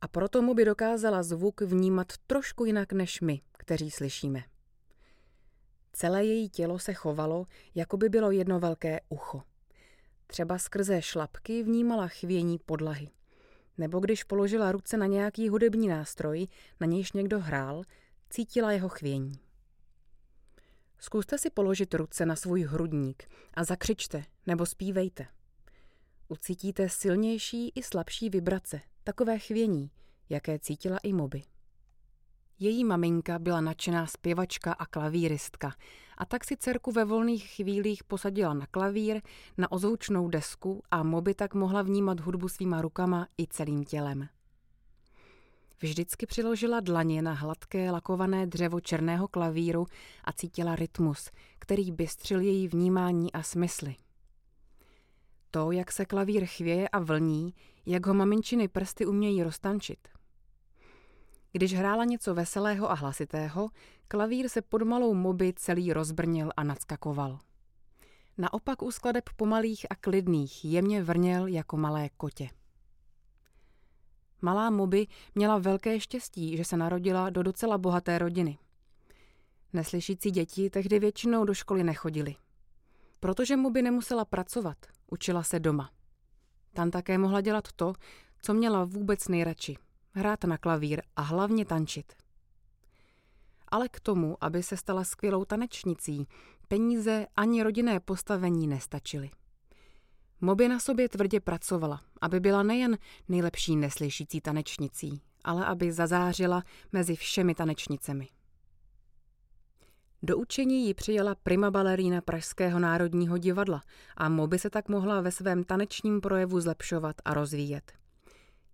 A 0.00 0.08
proto 0.08 0.42
mu 0.42 0.54
by 0.54 0.64
dokázala 0.64 1.22
zvuk 1.22 1.60
vnímat 1.60 2.12
trošku 2.26 2.64
jinak 2.64 2.92
než 2.92 3.20
my, 3.20 3.40
kteří 3.52 3.90
slyšíme. 3.90 4.44
Celé 5.92 6.24
její 6.24 6.48
tělo 6.48 6.78
se 6.78 6.94
chovalo, 6.94 7.46
jako 7.74 7.96
by 7.96 8.08
bylo 8.08 8.30
jedno 8.30 8.60
velké 8.60 9.00
ucho. 9.08 9.42
Třeba 10.26 10.58
skrze 10.58 11.02
šlapky 11.02 11.62
vnímala 11.62 12.08
chvění 12.08 12.58
podlahy. 12.58 13.08
Nebo 13.78 14.00
když 14.00 14.24
položila 14.24 14.72
ruce 14.72 14.96
na 14.96 15.06
nějaký 15.06 15.48
hudební 15.48 15.88
nástroj, 15.88 16.46
na 16.80 16.86
nějž 16.86 17.12
někdo 17.12 17.40
hrál, 17.40 17.82
cítila 18.30 18.72
jeho 18.72 18.88
chvění. 18.88 19.32
Zkuste 20.98 21.38
si 21.38 21.50
položit 21.50 21.94
ruce 21.94 22.26
na 22.26 22.36
svůj 22.36 22.62
hrudník 22.62 23.24
a 23.54 23.64
zakřičte 23.64 24.24
nebo 24.46 24.66
zpívejte. 24.66 25.26
Ucítíte 26.28 26.88
silnější 26.88 27.72
i 27.74 27.82
slabší 27.82 28.30
vibrace, 28.30 28.80
takové 29.04 29.38
chvění, 29.38 29.90
jaké 30.28 30.58
cítila 30.58 30.98
i 31.02 31.12
Moby. 31.12 31.42
Její 32.62 32.84
maminka 32.84 33.38
byla 33.38 33.60
nadšená 33.60 34.06
zpěvačka 34.06 34.72
a 34.72 34.86
klavíristka 34.86 35.74
a 36.18 36.24
tak 36.24 36.44
si 36.44 36.56
dcerku 36.56 36.92
ve 36.92 37.04
volných 37.04 37.50
chvílích 37.50 38.04
posadila 38.04 38.54
na 38.54 38.66
klavír, 38.66 39.20
na 39.58 39.72
ozvučnou 39.72 40.28
desku 40.28 40.82
a 40.90 41.02
Moby 41.02 41.34
tak 41.34 41.54
mohla 41.54 41.82
vnímat 41.82 42.20
hudbu 42.20 42.48
svýma 42.48 42.82
rukama 42.82 43.26
i 43.38 43.46
celým 43.46 43.84
tělem. 43.84 44.28
Vždycky 45.80 46.26
přiložila 46.26 46.80
dlaně 46.80 47.22
na 47.22 47.32
hladké 47.32 47.90
lakované 47.90 48.46
dřevo 48.46 48.80
černého 48.80 49.28
klavíru 49.28 49.86
a 50.24 50.32
cítila 50.32 50.76
rytmus, 50.76 51.30
který 51.58 51.92
bystřil 51.92 52.40
její 52.40 52.68
vnímání 52.68 53.32
a 53.32 53.42
smysly. 53.42 53.96
To, 55.50 55.72
jak 55.72 55.92
se 55.92 56.04
klavír 56.04 56.46
chvěje 56.46 56.88
a 56.88 56.98
vlní, 56.98 57.54
jak 57.86 58.06
ho 58.06 58.14
maminčiny 58.14 58.68
prsty 58.68 59.06
umějí 59.06 59.42
roztančit. 59.42 60.08
Když 61.52 61.74
hrála 61.74 62.04
něco 62.04 62.34
veselého 62.34 62.90
a 62.90 62.94
hlasitého, 62.94 63.70
klavír 64.08 64.48
se 64.48 64.62
pod 64.62 64.82
malou 64.82 65.14
moby 65.14 65.52
celý 65.56 65.92
rozbrnil 65.92 66.50
a 66.56 66.64
nadskakoval. 66.64 67.38
Naopak 68.38 68.82
u 68.82 68.90
skladeb 68.90 69.24
pomalých 69.36 69.86
a 69.90 69.94
klidných 69.94 70.64
jemně 70.64 71.02
vrněl 71.02 71.46
jako 71.46 71.76
malé 71.76 72.08
kotě. 72.16 72.48
Malá 74.42 74.70
Moby 74.70 75.06
měla 75.34 75.58
velké 75.58 76.00
štěstí, 76.00 76.56
že 76.56 76.64
se 76.64 76.76
narodila 76.76 77.30
do 77.30 77.42
docela 77.42 77.78
bohaté 77.78 78.18
rodiny. 78.18 78.58
Neslyšící 79.72 80.30
děti 80.30 80.70
tehdy 80.70 80.98
většinou 80.98 81.44
do 81.44 81.54
školy 81.54 81.84
nechodili. 81.84 82.34
Protože 83.20 83.56
Moby 83.56 83.82
nemusela 83.82 84.24
pracovat, 84.24 84.76
učila 85.10 85.42
se 85.42 85.60
doma. 85.60 85.90
Tam 86.72 86.90
také 86.90 87.18
mohla 87.18 87.40
dělat 87.40 87.72
to, 87.72 87.92
co 88.42 88.54
měla 88.54 88.84
vůbec 88.84 89.28
nejradši– 89.28 89.76
hrát 90.12 90.44
na 90.44 90.58
klavír 90.58 91.02
a 91.16 91.22
hlavně 91.22 91.64
tančit. 91.64 92.12
Ale 93.68 93.88
k 93.88 94.00
tomu, 94.00 94.36
aby 94.40 94.62
se 94.62 94.76
stala 94.76 95.04
skvělou 95.04 95.44
tanečnicí, 95.44 96.28
peníze 96.68 97.26
ani 97.36 97.62
rodinné 97.62 98.00
postavení 98.00 98.66
nestačily. 98.66 99.30
Moby 100.40 100.68
na 100.68 100.80
sobě 100.80 101.08
tvrdě 101.08 101.40
pracovala, 101.40 102.00
aby 102.20 102.40
byla 102.40 102.62
nejen 102.62 102.98
nejlepší 103.28 103.76
neslyšící 103.76 104.40
tanečnicí, 104.40 105.22
ale 105.44 105.66
aby 105.66 105.92
zazářila 105.92 106.62
mezi 106.92 107.16
všemi 107.16 107.54
tanečnicemi. 107.54 108.28
Do 110.22 110.38
učení 110.38 110.86
ji 110.86 110.94
přijela 110.94 111.34
prima 111.34 111.70
balerína 111.70 112.20
Pražského 112.20 112.78
národního 112.78 113.38
divadla 113.38 113.82
a 114.16 114.28
Moby 114.28 114.58
se 114.58 114.70
tak 114.70 114.88
mohla 114.88 115.20
ve 115.20 115.30
svém 115.30 115.64
tanečním 115.64 116.20
projevu 116.20 116.60
zlepšovat 116.60 117.16
a 117.24 117.34
rozvíjet. 117.34 118.01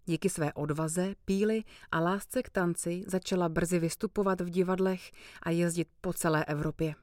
Díky 0.09 0.29
své 0.29 0.53
odvaze, 0.53 1.15
píly 1.25 1.65
a 1.91 2.01
lásce 2.01 2.43
k 2.43 2.51
tanci 2.51 3.05
začala 3.07 3.49
brzy 3.49 3.79
vystupovat 3.79 4.41
v 4.41 4.51
divadlech 4.51 5.13
a 5.43 5.51
jezdit 5.51 5.89
po 6.01 6.13
celé 6.13 6.45
Evropě. 6.45 6.95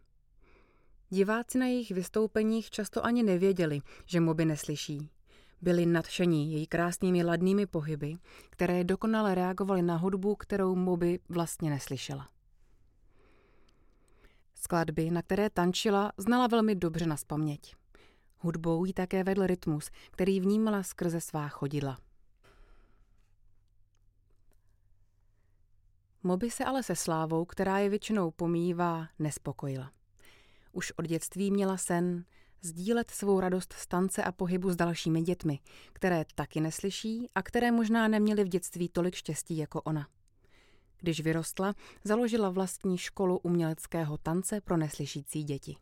Diváci 1.09 1.57
na 1.57 1.65
jejich 1.65 1.91
vystoupeních 1.91 2.69
často 2.69 3.05
ani 3.05 3.23
nevěděli, 3.23 3.81
že 4.05 4.19
Moby 4.19 4.45
neslyší. 4.45 5.09
Byli 5.61 5.85
nadšení 5.85 6.53
její 6.53 6.67
krásnými 6.67 7.23
ladnými 7.23 7.65
pohyby, 7.65 8.17
které 8.49 8.83
dokonale 8.83 9.35
reagovaly 9.35 9.81
na 9.81 9.95
hudbu, 9.95 10.35
kterou 10.35 10.75
Moby 10.75 11.19
vlastně 11.29 11.69
neslyšela. 11.69 12.29
Skladby, 14.55 15.11
na 15.11 15.21
které 15.21 15.49
tančila, 15.49 16.11
znala 16.17 16.47
velmi 16.47 16.75
dobře 16.75 17.05
na 17.05 17.17
spaměť. 17.17 17.75
Hudbou 18.37 18.85
jí 18.85 18.93
také 18.93 19.23
vedl 19.23 19.47
rytmus, 19.47 19.89
který 20.11 20.39
vnímala 20.39 20.83
skrze 20.83 21.21
svá 21.21 21.47
chodidla. 21.47 22.04
Moby 26.25 26.51
se 26.51 26.65
ale 26.65 26.83
se 26.83 26.95
slávou, 26.95 27.45
která 27.45 27.79
je 27.79 27.89
většinou 27.89 28.31
pomývá, 28.31 29.07
nespokojila. 29.19 29.91
Už 30.71 30.91
od 30.91 31.05
dětství 31.05 31.51
měla 31.51 31.77
sen 31.77 32.25
sdílet 32.61 33.11
svou 33.11 33.39
radost 33.39 33.73
z 33.73 33.87
tance 33.87 34.23
a 34.23 34.31
pohybu 34.31 34.71
s 34.71 34.75
dalšími 34.75 35.21
dětmi, 35.21 35.59
které 35.93 36.25
taky 36.35 36.61
neslyší 36.61 37.29
a 37.35 37.41
které 37.41 37.71
možná 37.71 38.07
neměly 38.07 38.43
v 38.43 38.47
dětství 38.47 38.89
tolik 38.89 39.15
štěstí 39.15 39.57
jako 39.57 39.81
ona. 39.81 40.07
Když 40.99 41.21
vyrostla, 41.21 41.73
založila 42.03 42.49
vlastní 42.49 42.97
školu 42.97 43.37
uměleckého 43.37 44.17
tance 44.17 44.61
pro 44.61 44.77
neslyšící 44.77 45.43
děti. 45.43 45.77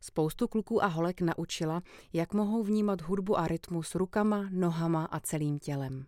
Spoustu 0.00 0.48
kluků 0.48 0.84
a 0.84 0.86
holek 0.86 1.20
naučila, 1.20 1.82
jak 2.12 2.34
mohou 2.34 2.62
vnímat 2.62 3.00
hudbu 3.02 3.38
a 3.38 3.48
rytmus 3.48 3.94
rukama, 3.94 4.48
nohama 4.50 5.04
a 5.04 5.20
celým 5.20 5.58
tělem. 5.58 6.06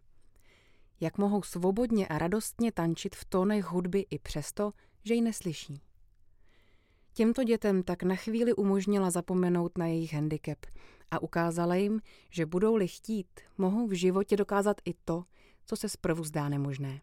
Jak 1.03 1.19
mohou 1.19 1.43
svobodně 1.43 2.09
a 2.09 2.19
radostně 2.19 2.73
tančit 2.73 3.17
v 3.17 3.25
tónech 3.25 3.65
hudby 3.65 4.07
i 4.11 4.19
přesto, 4.19 4.73
že 5.05 5.15
ji 5.15 5.21
neslyší. 5.21 5.83
Těmto 7.15 7.45
dětem 7.45 7.83
tak 7.83 8.03
na 8.03 8.15
chvíli 8.15 8.55
umožnila 8.55 9.11
zapomenout 9.11 9.79
na 9.79 9.87
jejich 9.87 10.15
handicap 10.15 10.59
a 11.11 11.23
ukázala 11.23 11.75
jim, 11.75 12.01
že 12.31 12.47
budou-li 12.47 12.89
chtít, 12.89 13.41
mohou 13.59 13.87
v 13.87 13.93
životě 13.93 14.37
dokázat 14.37 14.77
i 14.85 14.95
to, 15.05 15.25
co 15.67 15.77
se 15.77 15.89
zprvu 15.89 16.25
zdá 16.25 16.49
nemožné. 16.49 17.01